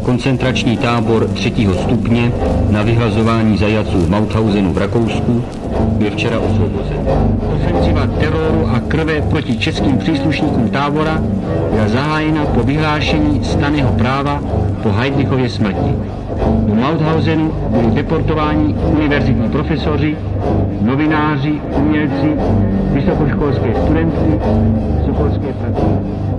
koncentrační 0.04 0.78
tábor 0.78 1.28
třetího 1.28 1.74
stupně 1.74 2.32
na 2.70 2.82
vyhlazování 2.82 3.58
zajaců 3.58 3.98
v 3.98 4.10
Mauthausenu 4.10 4.74
v 4.74 4.78
Rakousku, 4.78 5.44
byl 5.80 6.12
včera 6.12 6.40
osvobozen. 6.40 6.98
Ofenziva 7.56 8.08
teroru 8.08 8.68
a 8.76 8.80
krve 8.80 9.22
proti 9.22 9.58
českým 9.58 9.98
příslušníkům 9.98 10.70
tábora 10.70 11.24
byla 11.72 11.88
zahájena 11.88 12.46
po 12.46 12.64
vyhlášení 12.64 13.44
staného 13.44 13.94
práva 13.94 14.44
po 14.84 14.90
Heidrichově 14.90 15.50
smrti. 15.50 16.21
Do 16.68 16.76
Mauthausenu 16.76 17.52
byli 17.70 17.92
deportováni 17.92 18.74
univerzitní 18.74 19.50
profesoři, 19.50 20.18
novináři, 20.82 21.62
umělci, 21.78 22.32
vysokoškolské 22.94 23.74
studentky, 23.86 24.40
vysokoškolské 24.98 25.54
pracovníky. 25.54 26.31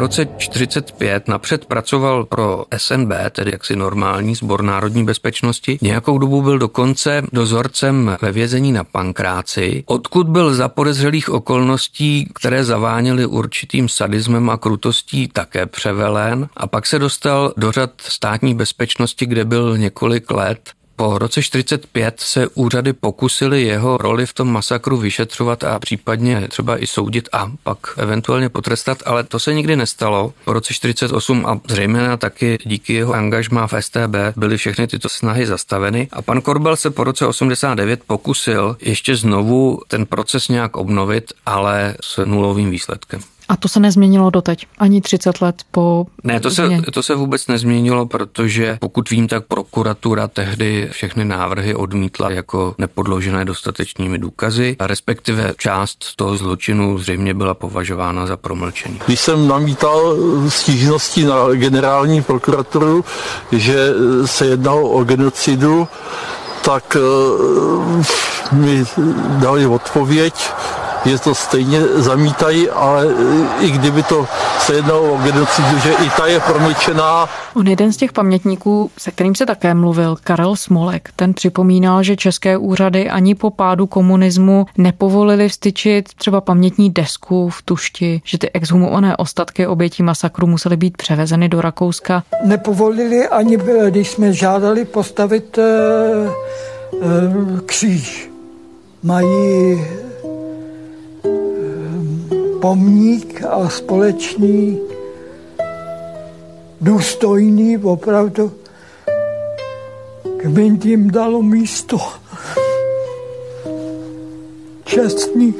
Roce 0.00 0.26
45 0.38 1.28
napřed 1.28 1.64
pracoval 1.64 2.24
pro 2.24 2.64
SNB, 2.76 3.10
tedy 3.30 3.50
jaksi 3.52 3.76
normální 3.76 4.34
sbor 4.34 4.62
národní 4.62 5.04
bezpečnosti. 5.04 5.78
Nějakou 5.82 6.18
dobu 6.18 6.42
byl 6.42 6.58
dokonce 6.58 7.22
dozorcem 7.32 8.16
ve 8.22 8.32
vězení 8.32 8.72
na 8.72 8.84
Pankráci, 8.84 9.84
odkud 9.86 10.28
byl 10.28 10.54
za 10.54 10.68
podezřelých 10.68 11.30
okolností, 11.30 12.28
které 12.34 12.64
zaváněly 12.64 13.26
určitým 13.26 13.88
sadismem 13.88 14.50
a 14.50 14.56
krutostí, 14.56 15.28
také 15.28 15.66
převelen. 15.66 16.48
A 16.56 16.66
pak 16.66 16.86
se 16.86 16.98
dostal 16.98 17.52
do 17.56 17.72
řad 17.72 17.90
státní 17.98 18.54
bezpečnosti, 18.54 19.26
kde 19.26 19.44
byl 19.44 19.78
několik 19.78 20.30
let 20.30 20.70
po 21.00 21.18
roce 21.18 21.42
45 21.42 22.20
se 22.20 22.48
úřady 22.48 22.92
pokusily 22.92 23.62
jeho 23.62 23.96
roli 23.96 24.26
v 24.26 24.32
tom 24.32 24.52
masakru 24.52 24.96
vyšetřovat 24.96 25.64
a 25.64 25.78
případně 25.78 26.48
třeba 26.48 26.82
i 26.82 26.86
soudit 26.86 27.28
a 27.32 27.52
pak 27.62 27.78
eventuálně 27.96 28.48
potrestat, 28.48 29.02
ale 29.06 29.24
to 29.24 29.38
se 29.38 29.54
nikdy 29.54 29.76
nestalo. 29.76 30.32
Po 30.44 30.52
roce 30.52 30.74
48 30.74 31.46
a 31.46 31.60
zřejmě 31.68 32.00
taky 32.18 32.58
díky 32.64 32.94
jeho 32.94 33.12
angažmá 33.12 33.66
v 33.66 33.74
STB 33.80 34.16
byly 34.36 34.56
všechny 34.56 34.86
tyto 34.86 35.08
snahy 35.08 35.46
zastaveny 35.46 36.08
a 36.12 36.22
pan 36.22 36.40
Korbel 36.40 36.76
se 36.76 36.90
po 36.90 37.04
roce 37.04 37.26
89 37.26 38.00
pokusil 38.06 38.76
ještě 38.80 39.16
znovu 39.16 39.80
ten 39.88 40.06
proces 40.06 40.48
nějak 40.48 40.76
obnovit, 40.76 41.32
ale 41.46 41.94
s 42.00 42.24
nulovým 42.24 42.70
výsledkem. 42.70 43.20
A 43.50 43.56
to 43.56 43.68
se 43.68 43.80
nezměnilo 43.80 44.30
doteď, 44.30 44.66
ani 44.78 45.00
30 45.00 45.40
let 45.40 45.62
po... 45.70 46.06
Ne, 46.24 46.40
to 46.40 46.50
se, 46.50 46.68
to 46.92 47.02
se 47.02 47.14
vůbec 47.14 47.46
nezměnilo, 47.46 48.06
protože 48.06 48.78
pokud 48.80 49.10
vím, 49.10 49.28
tak 49.28 49.44
prokuratura 49.46 50.28
tehdy 50.28 50.88
všechny 50.92 51.24
návrhy 51.24 51.74
odmítla 51.74 52.30
jako 52.30 52.74
nepodložené 52.78 53.44
dostatečnými 53.44 54.18
důkazy, 54.18 54.76
a 54.78 54.86
respektive 54.86 55.52
část 55.58 56.16
toho 56.16 56.36
zločinu 56.36 56.98
zřejmě 56.98 57.34
byla 57.34 57.54
považována 57.54 58.26
za 58.26 58.36
promlčený. 58.36 59.00
Když 59.06 59.20
jsem 59.20 59.48
namítal 59.48 60.16
stížnosti 60.48 61.24
na 61.24 61.48
generální 61.54 62.22
prokuraturu, 62.22 63.04
že 63.52 63.88
se 64.24 64.46
jednalo 64.46 64.90
o 64.90 65.04
genocidu, 65.04 65.88
tak 66.64 66.96
eh, 66.96 68.54
mi 68.54 68.84
dali 69.38 69.66
odpověď, 69.66 70.34
že 71.06 71.18
to 71.18 71.34
stejně 71.34 71.80
zamítají, 71.82 72.70
ale 72.70 73.06
i 73.60 73.70
kdyby 73.70 74.02
to 74.02 74.26
se 74.58 74.74
jednalo 74.74 75.12
o 75.12 75.18
genocidu, 75.18 75.78
že 75.82 75.92
i 75.92 76.10
ta 76.16 76.26
je 76.26 76.40
promlčená. 76.40 77.28
On 77.54 77.68
jeden 77.68 77.92
z 77.92 77.96
těch 77.96 78.12
pamětníků, 78.12 78.90
se 78.98 79.10
kterým 79.10 79.34
se 79.34 79.46
také 79.46 79.74
mluvil, 79.74 80.16
Karel 80.24 80.56
Smolek, 80.56 81.10
ten 81.16 81.34
připomínal, 81.34 82.02
že 82.02 82.16
české 82.16 82.56
úřady 82.56 83.10
ani 83.10 83.34
po 83.34 83.50
pádu 83.50 83.86
komunismu 83.86 84.66
nepovolili 84.78 85.48
vstyčit 85.48 86.14
třeba 86.14 86.40
pamětní 86.40 86.90
desku 86.90 87.48
v 87.48 87.62
tušti, 87.62 88.22
že 88.24 88.38
ty 88.38 88.50
exhumované 88.50 89.16
ostatky 89.16 89.66
obětí 89.66 90.02
masakru 90.02 90.46
musely 90.46 90.76
být 90.76 90.96
převezeny 90.96 91.48
do 91.48 91.60
Rakouska. 91.60 92.22
Nepovolili 92.44 93.28
ani, 93.28 93.58
když 93.90 94.10
jsme 94.10 94.32
žádali 94.32 94.84
postavit 94.84 95.58
e, 95.58 95.62
e, 95.62 97.60
kříž. 97.66 98.30
Mají 99.02 99.84
pomník 102.60 103.42
a 103.44 103.68
společný, 103.68 104.80
důstojný, 106.80 107.78
opravdu 107.78 108.52
kmen 110.36 110.78
tím 110.78 111.10
dalo 111.10 111.42
místo. 111.42 111.98
Čestný. 114.84 115.54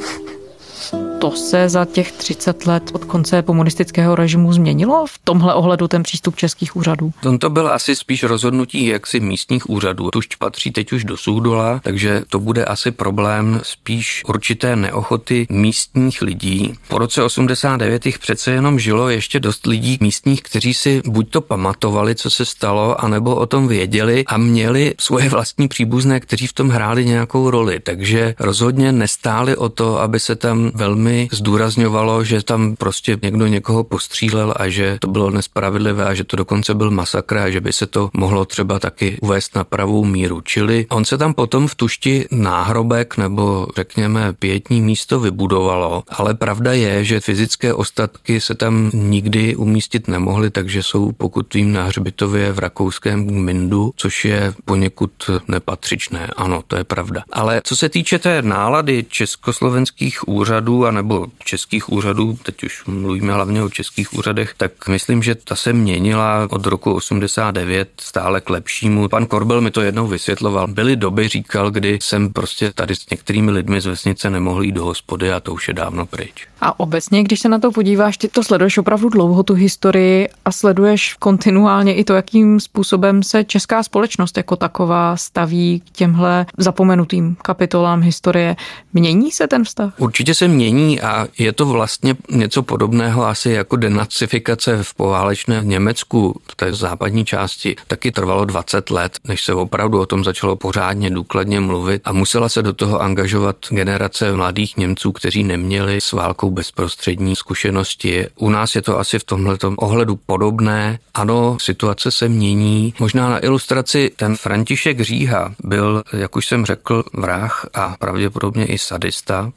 To 1.21 1.31
se 1.31 1.69
za 1.69 1.85
těch 1.85 2.13
30 2.13 2.67
let 2.67 2.91
od 2.93 3.05
konce 3.05 3.43
komunistického 3.43 4.15
režimu 4.15 4.53
změnilo 4.53 5.07
v 5.07 5.19
tomhle 5.25 5.55
ohledu 5.55 5.89
ten 5.89 6.03
přístup 6.03 6.37
českých 6.37 6.77
úřadů? 6.77 7.13
To 7.41 7.51
byl 7.51 7.69
asi 7.69 7.97
spíš 7.97 8.23
rozhodnutí 8.23 8.87
jaksi 8.87 9.21
místních 9.21 9.71
úřadů. 9.71 10.11
Tuž 10.11 10.27
patří 10.27 10.71
teď 10.71 10.93
už 10.93 11.05
do 11.05 11.17
Soudola, 11.17 11.81
takže 11.85 12.23
to 12.29 12.41
bude 12.41 12.65
asi 12.65 12.91
problém 12.91 13.61
spíš 13.63 14.23
určité 14.29 14.77
neochoty 14.77 15.47
místních 15.51 16.23
lidí. 16.23 16.75
Po 16.89 16.99
roce 16.99 17.23
89 17.23 18.07
jich 18.07 18.19
přece 18.19 18.51
jenom 18.51 18.79
žilo 18.79 19.09
ještě 19.09 19.41
dost 19.41 19.67
lidí 19.67 19.99
místních, 20.01 20.43
kteří 20.43 20.75
si 20.75 21.03
buď 21.07 21.31
to 21.31 21.41
pamatovali, 21.41 22.15
co 22.15 22.31
se 22.31 22.45
stalo, 22.45 23.05
anebo 23.05 23.37
o 23.37 23.47
tom 23.47 23.69
věděli 23.69 24.25
a 24.27 24.37
měli 24.37 24.95
svoje 25.01 25.29
vlastní 25.29 25.69
příbuzné, 25.69 26.21
kteří 26.21 26.47
v 26.47 26.53
tom 26.53 26.69
hráli 26.69 27.05
nějakou 27.05 27.51
roli. 27.51 27.81
Takže 27.81 28.35
rozhodně 28.39 28.93
nestáli 28.93 29.57
o 29.57 29.69
to, 29.69 30.01
aby 30.01 30.21
se 30.21 30.37
tam 30.37 30.71
velmi 30.75 31.10
zdůrazňovalo, 31.33 32.25
že 32.25 32.43
tam 32.43 32.77
prostě 32.77 33.19
někdo 33.23 33.47
někoho 33.47 33.85
postřílel 33.85 34.55
a 34.57 34.69
že 34.69 34.99
to 35.01 35.09
bylo 35.09 35.31
nespravedlivé 35.31 36.05
a 36.05 36.15
že 36.15 36.25
to 36.25 36.37
dokonce 36.37 36.75
byl 36.75 36.91
masakr 36.91 37.39
a 37.39 37.51
že 37.51 37.61
by 37.61 37.73
se 37.73 37.87
to 37.87 38.11
mohlo 38.15 38.45
třeba 38.45 38.79
taky 38.79 39.19
uvést 39.23 39.57
na 39.57 39.65
pravou 39.65 40.05
míru. 40.05 40.41
Čili 40.41 40.87
on 40.91 41.05
se 41.05 41.19
tam 41.19 41.35
potom 41.35 41.67
v 41.67 41.75
tušti 41.75 42.27
náhrobek 42.31 43.17
nebo 43.17 43.67
řekněme 43.77 44.33
pětní 44.33 44.81
místo 44.81 45.21
vybudovalo, 45.21 46.03
ale 46.09 46.35
pravda 46.35 46.73
je, 46.73 47.05
že 47.05 47.21
fyzické 47.21 47.75
ostatky 47.75 48.41
se 48.41 48.55
tam 48.55 48.91
nikdy 48.95 49.57
umístit 49.57 50.09
nemohly, 50.09 50.51
takže 50.51 50.83
jsou 50.83 51.13
pokud 51.13 51.55
vím 51.55 51.73
na 51.73 51.85
hřbitově 51.85 52.53
v 52.53 52.59
rakouském 52.59 53.45
Mindu, 53.45 53.93
což 53.97 54.25
je 54.25 54.55
poněkud 54.65 55.11
nepatřičné. 55.49 56.31
Ano, 56.37 56.63
to 56.67 56.77
je 56.77 56.85
pravda. 56.85 57.23
Ale 57.33 57.61
co 57.65 57.77
se 57.77 57.89
týče 57.89 58.19
té 58.19 58.43
nálady 58.43 59.05
československých 59.09 60.29
úřadů, 60.29 60.41
úřadů, 60.41 60.87
anebo 61.01 61.27
českých 61.45 61.93
úřadů, 61.93 62.39
teď 62.43 62.65
už 62.65 62.85
mluvíme 62.87 63.33
hlavně 63.33 63.63
o 63.63 63.69
českých 63.69 64.15
úřadech, 64.15 64.55
tak 64.57 64.89
myslím, 64.89 65.23
že 65.23 65.35
ta 65.35 65.57
se 65.57 65.73
měnila 65.73 66.49
od 66.51 66.67
roku 66.67 66.95
89 66.95 67.89
stále 68.01 68.41
k 68.41 68.51
lepšímu. 68.51 69.09
Pan 69.09 69.27
Korbel 69.27 69.61
mi 69.61 69.71
to 69.71 69.81
jednou 69.81 70.07
vysvětloval. 70.07 70.67
Byly 70.67 70.97
doby, 70.97 71.29
říkal, 71.29 71.71
kdy 71.71 71.99
jsem 72.03 72.33
prostě 72.33 72.73
tady 72.73 72.97
s 72.97 73.11
některými 73.11 73.51
lidmi 73.51 73.81
z 73.81 73.87
vesnice 73.87 74.31
nemohl 74.31 74.63
jít 74.63 74.73
do 74.73 74.85
hospody 74.85 75.33
a 75.33 75.41
to 75.41 75.53
už 75.53 75.69
je 75.69 75.75
dávno 75.75 76.07
pryč. 76.07 76.47
A 76.61 76.81
obecně, 76.81 77.23
když 77.23 77.41
se 77.41 77.49
na 77.49 77.59
to 77.59 77.71
podíváš, 77.71 78.19
ty 78.19 78.29
to 78.29 78.43
sleduješ 78.43 78.79
opravdu 78.79 79.09
dlouho, 79.09 79.43
tu 79.43 79.55
historii 79.55 80.29
a 80.45 80.53
sleduješ 80.53 81.15
kontinuálně 81.19 81.95
i 81.95 82.05
to, 82.05 82.15
jakým 82.15 82.61
způsobem 82.61 83.23
se 83.23 83.45
česká 83.45 83.83
společnost 83.83 84.37
jako 84.37 84.57
taková 84.57 85.17
staví 85.17 85.81
k 85.81 85.91
těmhle 85.91 86.47
zapomenutým 86.59 87.37
kapitolám 87.43 88.03
historie. 88.03 88.57
Mění 88.93 89.31
se 89.31 89.47
ten 89.47 89.65
vztah? 89.65 89.95
Určitě 89.99 90.35
se 90.35 90.49
mění 90.49 90.90
a 90.99 91.29
je 91.39 91.53
to 91.53 91.67
vlastně 91.67 92.17
něco 92.31 92.63
podobného 92.63 93.27
asi 93.27 93.51
jako 93.51 93.77
denacifikace 93.77 94.83
v 94.83 94.95
poválečné 94.95 95.61
Německu, 95.65 96.41
v 96.51 96.55
té 96.55 96.73
západní 96.73 97.25
části. 97.25 97.77
Taky 97.87 98.13
trvalo 98.13 98.45
20 98.45 98.91
let, 98.91 99.19
než 99.25 99.45
se 99.45 99.55
opravdu 99.55 100.01
o 100.01 100.07
tom 100.07 100.25
začalo 100.25 100.57
pořádně 100.57 101.11
důkladně 101.11 101.61
mluvit 101.61 102.03
a 102.05 102.13
musela 102.13 102.49
se 102.49 102.63
do 102.63 102.73
toho 102.73 103.01
angažovat 103.01 103.57
generace 103.71 104.33
mladých 104.33 104.77
Němců, 104.77 105.13
kteří 105.13 105.45
neměli 105.45 106.01
s 106.01 106.13
válkou 106.13 106.51
bezprostřední 106.51 107.37
zkušenosti. 107.37 108.27
U 108.37 108.51
nás 108.51 108.75
je 108.75 108.83
to 108.83 108.99
asi 108.99 109.19
v 109.19 109.25
tomhle 109.25 109.59
ohledu 109.77 110.17
podobné. 110.17 110.99
Ano, 111.15 111.57
situace 111.61 112.11
se 112.11 112.29
mění. 112.29 112.95
Možná 112.99 113.31
na 113.31 113.45
ilustraci 113.45 114.11
ten 114.17 114.37
František 114.37 115.01
Říha 115.01 115.55
byl, 115.65 116.03
jak 116.13 116.37
už 116.37 116.47
jsem 116.47 116.67
řekl, 116.67 117.05
vrah 117.13 117.67
a 117.75 117.97
pravděpodobně 117.99 118.67
i 118.67 118.79
sadista 118.79 119.53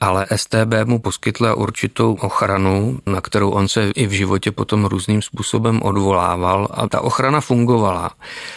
ale 0.00 0.26
STB 0.36 0.72
mu 0.84 0.98
poskytla 0.98 1.54
určitou 1.54 2.14
ochranu, 2.20 2.98
na 3.06 3.20
kterou 3.20 3.50
on 3.50 3.68
se 3.68 3.90
i 3.94 4.06
v 4.06 4.10
životě 4.10 4.52
potom 4.52 4.84
různým 4.84 5.22
způsobem 5.22 5.82
odvolával 5.82 6.68
a 6.70 6.88
ta 6.88 7.00
ochrana 7.00 7.40
fungovala. 7.40 8.10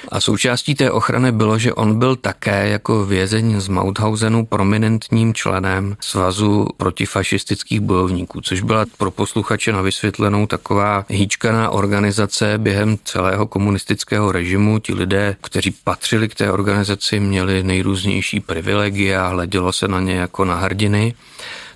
A 0.09 0.21
součástí 0.21 0.75
té 0.75 0.91
ochrany 0.91 1.31
bylo, 1.31 1.59
že 1.59 1.73
on 1.73 1.99
byl 1.99 2.15
také 2.15 2.67
jako 2.69 3.05
vězeň 3.05 3.59
z 3.59 3.67
Mauthausenu 3.67 4.45
prominentním 4.45 5.33
členem 5.33 5.97
Svazu 5.99 6.67
protifašistických 6.77 7.79
bojovníků, 7.79 8.41
což 8.41 8.61
byla 8.61 8.85
pro 8.97 9.11
posluchače 9.11 9.71
na 9.71 9.81
vysvětlenou 9.81 10.47
taková 10.47 11.05
hýčkaná 11.09 11.69
organizace 11.69 12.57
během 12.57 12.97
celého 13.03 13.47
komunistického 13.47 14.31
režimu. 14.31 14.79
Ti 14.79 14.93
lidé, 14.93 15.35
kteří 15.41 15.71
patřili 15.83 16.29
k 16.29 16.35
té 16.35 16.51
organizaci, 16.51 17.19
měli 17.19 17.63
nejrůznější 17.63 18.39
privilegia, 18.39 19.27
hledělo 19.27 19.73
se 19.73 19.87
na 19.87 19.99
ně 19.99 20.13
jako 20.15 20.45
na 20.45 20.55
hrdiny. 20.55 21.13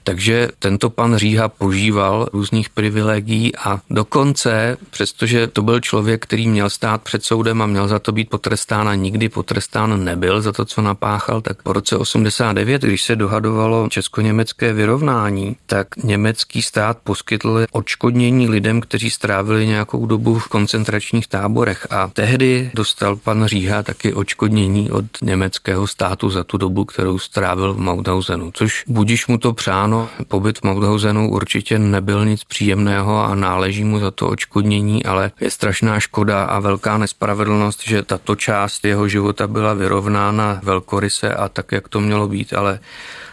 Takže 0.07 0.49
tento 0.59 0.89
pan 0.89 1.17
Říha 1.17 1.49
požíval 1.49 2.27
různých 2.33 2.69
privilegií 2.69 3.55
a 3.55 3.79
dokonce, 3.89 4.77
přestože 4.89 5.47
to 5.47 5.61
byl 5.61 5.79
člověk, 5.79 6.23
který 6.23 6.47
měl 6.47 6.69
stát 6.69 7.01
před 7.01 7.23
soudem 7.23 7.61
a 7.61 7.65
měl 7.65 7.87
za 7.87 7.99
to 7.99 8.11
být 8.11 8.29
potrestán 8.29 8.89
a 8.89 8.95
nikdy 8.95 9.29
potrestán 9.29 10.03
nebyl 10.03 10.41
za 10.41 10.51
to, 10.51 10.65
co 10.65 10.81
napáchal, 10.81 11.41
tak 11.41 11.63
po 11.63 11.73
roce 11.73 11.97
89, 11.97 12.81
když 12.81 13.03
se 13.03 13.15
dohadovalo 13.15 13.87
česko-německé 13.89 14.73
vyrovnání, 14.73 15.55
tak 15.65 15.87
německý 16.03 16.61
stát 16.61 16.97
poskytl 17.03 17.65
odškodnění 17.71 18.49
lidem, 18.49 18.81
kteří 18.81 19.09
strávili 19.09 19.67
nějakou 19.67 20.05
dobu 20.05 20.39
v 20.39 20.47
koncentračních 20.47 21.27
táborech. 21.27 21.87
A 21.89 22.07
tehdy 22.07 22.71
dostal 22.73 23.15
pan 23.15 23.45
Říha 23.45 23.83
taky 23.83 24.13
odškodnění 24.13 24.91
od 24.91 25.05
německého 25.21 25.87
státu 25.87 26.29
za 26.29 26.43
tu 26.43 26.57
dobu, 26.57 26.85
kterou 26.85 27.19
strávil 27.19 27.73
v 27.73 27.79
Mauthausenu, 27.79 28.51
což 28.53 28.83
budíš 28.87 29.27
mu 29.27 29.37
to 29.37 29.53
přáno, 29.53 29.96
ano, 29.97 30.09
pobyt 30.27 30.59
v 30.59 30.63
Mauthausenu 30.63 31.31
určitě 31.31 31.79
nebyl 31.79 32.25
nic 32.25 32.43
příjemného 32.43 33.23
a 33.23 33.35
náleží 33.35 33.83
mu 33.83 33.99
za 33.99 34.11
to 34.11 34.27
očkodnění, 34.29 35.05
ale 35.05 35.31
je 35.39 35.51
strašná 35.51 35.99
škoda 35.99 36.43
a 36.43 36.59
velká 36.59 36.97
nespravedlnost, 36.97 37.87
že 37.87 38.03
tato 38.03 38.35
část 38.35 38.85
jeho 38.85 39.07
života 39.07 39.47
byla 39.47 39.73
vyrovnána 39.73 40.59
velkoryse 40.63 41.33
a 41.33 41.49
tak, 41.49 41.71
jak 41.71 41.87
to 41.87 41.99
mělo 41.99 42.27
být, 42.27 42.53
ale 42.53 42.79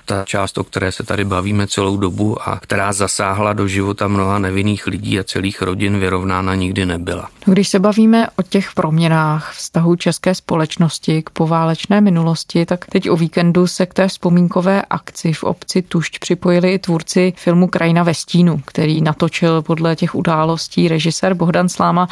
ta 0.05 0.25
část, 0.25 0.59
o 0.59 0.64
které 0.64 0.93
se 0.93 1.03
tady 1.03 1.25
bavíme 1.25 1.67
celou 1.67 1.97
dobu 1.97 2.49
a 2.49 2.61
která 2.61 2.93
zasáhla 2.93 3.53
do 3.53 3.69
života 3.69 4.09
mnoha 4.09 4.38
nevinných 4.38 4.87
lidí 4.87 5.19
a 5.19 5.25
celých 5.25 5.62
rodin, 5.62 5.99
vyrovnána 5.99 6.55
nikdy 6.55 6.87
nebyla. 6.87 7.29
Když 7.45 7.69
se 7.69 7.79
bavíme 7.79 8.29
o 8.37 8.43
těch 8.43 8.73
proměnách 8.75 9.53
vztahu 9.53 9.97
české 9.97 10.35
společnosti 10.35 11.23
k 11.23 11.31
poválečné 11.31 12.01
minulosti, 12.01 12.67
tak 12.67 12.87
teď 12.87 13.11
o 13.11 13.17
víkendu 13.17 13.67
se 13.67 13.87
k 13.87 13.95
té 13.95 14.09
vzpomínkové 14.09 14.83
akci 14.90 15.33
v 15.33 15.45
obci 15.45 15.83
Tušť 15.83 16.19
připojili 16.19 16.73
i 16.73 16.79
tvůrci 16.79 17.33
filmu 17.37 17.69
Krajina 17.69 18.03
ve 18.03 18.14
stínu, 18.14 18.61
který 18.64 19.01
natočil 19.01 19.62
podle 19.62 19.97
těch 19.97 20.14
událostí 20.14 20.88
režisér 20.88 21.35
Bohdan 21.35 21.69
Sláma. 21.69 22.09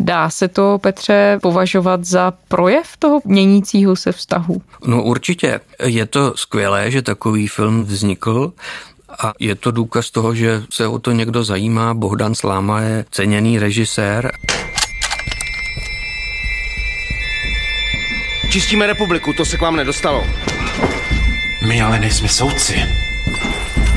Dá 0.00 0.30
se 0.30 0.48
to, 0.48 0.78
Petře, 0.82 1.38
považovat 1.42 2.04
za 2.04 2.32
projev 2.48 2.96
toho 2.98 3.20
měnícího 3.24 3.96
se 3.96 4.12
vztahu? 4.12 4.62
No 4.86 5.02
určitě. 5.02 5.60
Je 5.84 6.06
to 6.06 6.32
skvělé, 6.36 6.90
že 6.90 7.02
takový 7.02 7.35
film 7.46 7.84
vznikl 7.84 8.52
a 9.18 9.32
je 9.40 9.54
to 9.54 9.70
důkaz 9.70 10.10
toho, 10.10 10.34
že 10.34 10.62
se 10.70 10.86
o 10.86 10.98
to 10.98 11.12
někdo 11.12 11.44
zajímá. 11.44 11.94
Bohdan 11.94 12.34
Sláma 12.34 12.80
je 12.80 13.04
ceněný 13.10 13.58
režisér. 13.58 14.32
Čistíme 18.50 18.86
republiku, 18.86 19.32
to 19.32 19.44
se 19.44 19.56
k 19.56 19.60
vám 19.60 19.76
nedostalo. 19.76 20.26
My 21.68 21.82
ale 21.82 21.98
nejsme 21.98 22.28
soudci. 22.28 22.82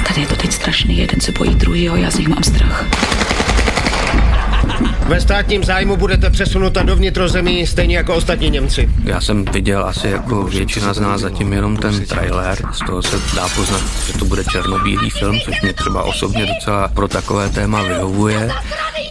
Tady 0.08 0.22
je 0.22 0.28
to 0.28 0.36
teď 0.36 0.52
strašný, 0.52 0.98
jeden 0.98 1.22
se 1.22 1.32
bojí 1.32 1.56
druhýho, 1.56 1.96
já 1.96 2.12
z 2.12 2.18
nich 2.18 2.28
mám 2.28 2.44
strach. 2.44 2.86
Ve 5.08 5.22
státním 5.22 5.64
zájmu 5.64 5.98
budete 5.98 6.30
přesunuta 6.30 6.84
do 6.84 6.96
vnitrozemí, 6.96 7.68
stejně 7.68 7.98
jako 7.98 8.16
ostatní 8.16 8.50
Němci. 8.50 8.90
Já 9.04 9.22
jsem 9.22 9.46
viděl 9.46 9.86
asi 9.86 10.08
jako 10.08 10.44
většina 10.44 10.94
z 10.94 11.00
nás 11.00 11.22
zatím 11.22 11.54
jenom 11.54 11.78
ten 11.78 12.06
trailer. 12.06 12.58
Z 12.72 12.80
toho 12.80 13.04
se 13.04 13.18
dá 13.36 13.48
poznat, 13.56 13.82
že 14.08 14.14
to 14.14 14.26
bude 14.26 14.44
černobílý 14.44 15.10
film, 15.10 15.40
což 15.46 15.62
mě 15.62 15.74
třeba 15.74 16.04
osobně 16.04 16.46
docela 16.46 16.88
pro 16.88 17.08
takové 17.08 17.50
téma 17.50 17.84
vyhovuje. 17.84 18.52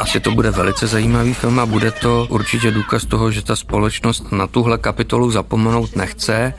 Asi 0.01 0.21
to 0.21 0.31
bude 0.31 0.51
velice 0.51 0.87
zajímavý 0.87 1.35
film 1.35 1.59
a 1.59 1.67
bude 1.67 1.91
to 1.91 2.27
určitě 2.31 2.71
důkaz 2.71 3.05
toho, 3.05 3.31
že 3.31 3.43
ta 3.43 3.57
společnost 3.57 4.33
na 4.33 4.47
tuhle 4.47 4.79
kapitolu 4.79 5.31
zapomenout 5.31 5.97
nechce 5.97 6.55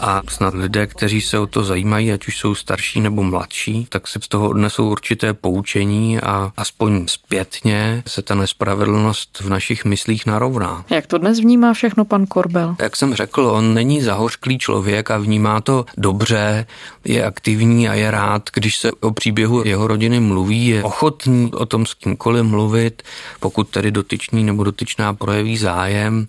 a 0.00 0.22
snad 0.28 0.54
lidé, 0.54 0.86
kteří 0.86 1.20
se 1.20 1.38
o 1.38 1.46
to 1.46 1.64
zajímají, 1.64 2.12
ať 2.12 2.28
už 2.28 2.38
jsou 2.38 2.54
starší 2.54 3.00
nebo 3.00 3.22
mladší, 3.22 3.86
tak 3.88 4.08
si 4.08 4.18
z 4.22 4.28
toho 4.28 4.48
odnesou 4.48 4.90
určité 4.90 5.34
poučení 5.34 6.20
a 6.20 6.52
aspoň 6.56 7.06
zpětně 7.08 8.02
se 8.06 8.22
ta 8.22 8.34
nespravedlnost 8.34 9.40
v 9.40 9.48
našich 9.48 9.84
myslích 9.84 10.26
narovná. 10.26 10.84
Jak 10.90 11.06
to 11.06 11.18
dnes 11.18 11.40
vnímá 11.40 11.72
všechno 11.72 12.04
pan 12.04 12.26
Korbel? 12.26 12.76
Jak 12.80 12.96
jsem 12.96 13.14
řekl, 13.14 13.40
on 13.46 13.74
není 13.74 14.02
zahořklý 14.02 14.58
člověk 14.58 15.10
a 15.10 15.18
vnímá 15.18 15.60
to 15.60 15.84
dobře, 15.96 16.66
je 17.06 17.24
aktivní 17.24 17.88
a 17.88 17.94
je 17.94 18.10
rád, 18.10 18.50
když 18.54 18.76
se 18.76 18.92
o 18.92 19.10
příběhu 19.10 19.62
jeho 19.64 19.86
rodiny 19.86 20.20
mluví, 20.20 20.66
je 20.66 20.82
ochotný 20.82 21.50
o 21.52 21.66
tom 21.66 21.86
s 21.86 21.94
kýmkoliv 21.94 22.44
mluvit, 22.44 23.02
pokud 23.40 23.68
tedy 23.68 23.90
dotyčný 23.90 24.44
nebo 24.44 24.64
dotyčná 24.64 25.14
projeví 25.14 25.56
zájem. 25.56 26.26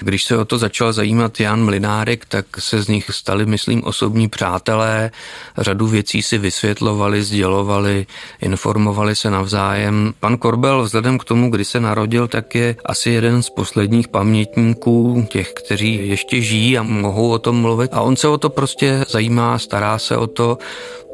Když 0.00 0.24
se 0.24 0.38
o 0.38 0.44
to 0.44 0.58
začal 0.58 0.92
zajímat 0.92 1.40
Jan 1.40 1.64
Mlinárek, 1.64 2.24
tak 2.24 2.46
se 2.58 2.82
z 2.82 2.88
nich 2.88 3.10
stali, 3.10 3.46
myslím, 3.46 3.84
osobní 3.84 4.28
přátelé. 4.28 5.10
Řadu 5.58 5.86
věcí 5.86 6.22
si 6.22 6.38
vysvětlovali, 6.38 7.22
sdělovali, 7.22 8.06
informovali 8.40 9.16
se 9.16 9.30
navzájem. 9.30 10.14
Pan 10.20 10.36
Korbel 10.36 10.82
vzhledem 10.82 11.18
k 11.18 11.24
tomu, 11.24 11.50
kdy 11.50 11.64
se 11.64 11.80
narodil, 11.80 12.28
tak 12.28 12.54
je 12.54 12.76
asi 12.86 13.10
jeden 13.10 13.42
z 13.42 13.50
posledních 13.50 14.08
pamětníků 14.08 15.26
těch, 15.30 15.52
kteří 15.52 16.08
ještě 16.08 16.40
žijí 16.40 16.78
a 16.78 16.82
mohou 16.82 17.30
o 17.30 17.38
tom 17.38 17.56
mluvit. 17.56 17.90
A 17.94 18.00
on 18.00 18.16
se 18.16 18.28
o 18.28 18.38
to 18.38 18.50
prostě 18.50 19.04
zajímá, 19.08 19.58
stará 19.58 19.98
se 20.14 20.18
o 20.18 20.26
to, 20.26 20.58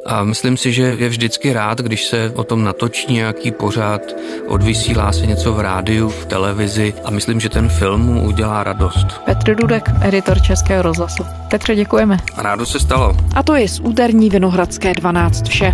a 0.07 0.25
myslím 0.25 0.57
si, 0.57 0.73
že 0.73 0.97
je 0.99 1.09
vždycky 1.09 1.53
rád, 1.53 1.81
když 1.81 2.05
se 2.05 2.33
o 2.35 2.45
tom 2.45 2.65
natočí 2.65 3.13
nějaký 3.13 3.51
pořád, 3.51 4.01
odvysílá 4.47 5.13
se 5.13 5.27
něco 5.27 5.53
v 5.53 5.61
rádiu, 5.61 6.09
v 6.09 6.27
televizi 6.27 6.95
a 7.05 7.11
myslím, 7.11 7.41
že 7.41 7.49
ten 7.49 7.69
film 7.69 8.01
mu 8.01 8.27
udělá 8.27 8.65
radost. 8.65 9.07
Petr 9.25 9.55
Dudek, 9.55 9.91
editor 10.03 10.43
Českého 10.43 10.83
rozhlasu. 10.83 11.25
Petře, 11.51 11.75
děkujeme. 11.75 12.17
Rádo 12.37 12.67
se 12.67 12.81
stalo. 12.81 13.17
A 13.35 13.43
to 13.43 13.55
je 13.55 13.69
z 13.69 13.81
úterní 13.81 14.31
Vinohradské 14.31 14.95
12 14.95 15.49
vše. 15.49 15.73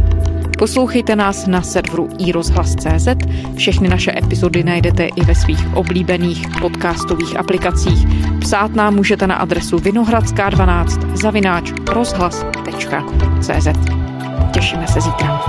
Poslouchejte 0.58 1.16
nás 1.16 1.46
na 1.46 1.62
serveru 1.62 2.08
iRozhlas.cz. 2.18 3.08
Všechny 3.56 3.88
naše 3.88 4.18
epizody 4.18 4.64
najdete 4.64 5.04
i 5.06 5.24
ve 5.24 5.34
svých 5.34 5.74
oblíbených 5.74 6.46
podcastových 6.60 7.36
aplikacích. 7.36 8.06
Psát 8.40 8.74
nám 8.74 8.94
můžete 8.94 9.26
na 9.26 9.34
adresu 9.34 9.76
vinohradská12 9.76 11.16
zavináč 11.16 11.72
rozhlas.cz. 11.88 13.68
Těšíme 14.52 14.86
se 14.86 15.00
zítra. 15.00 15.40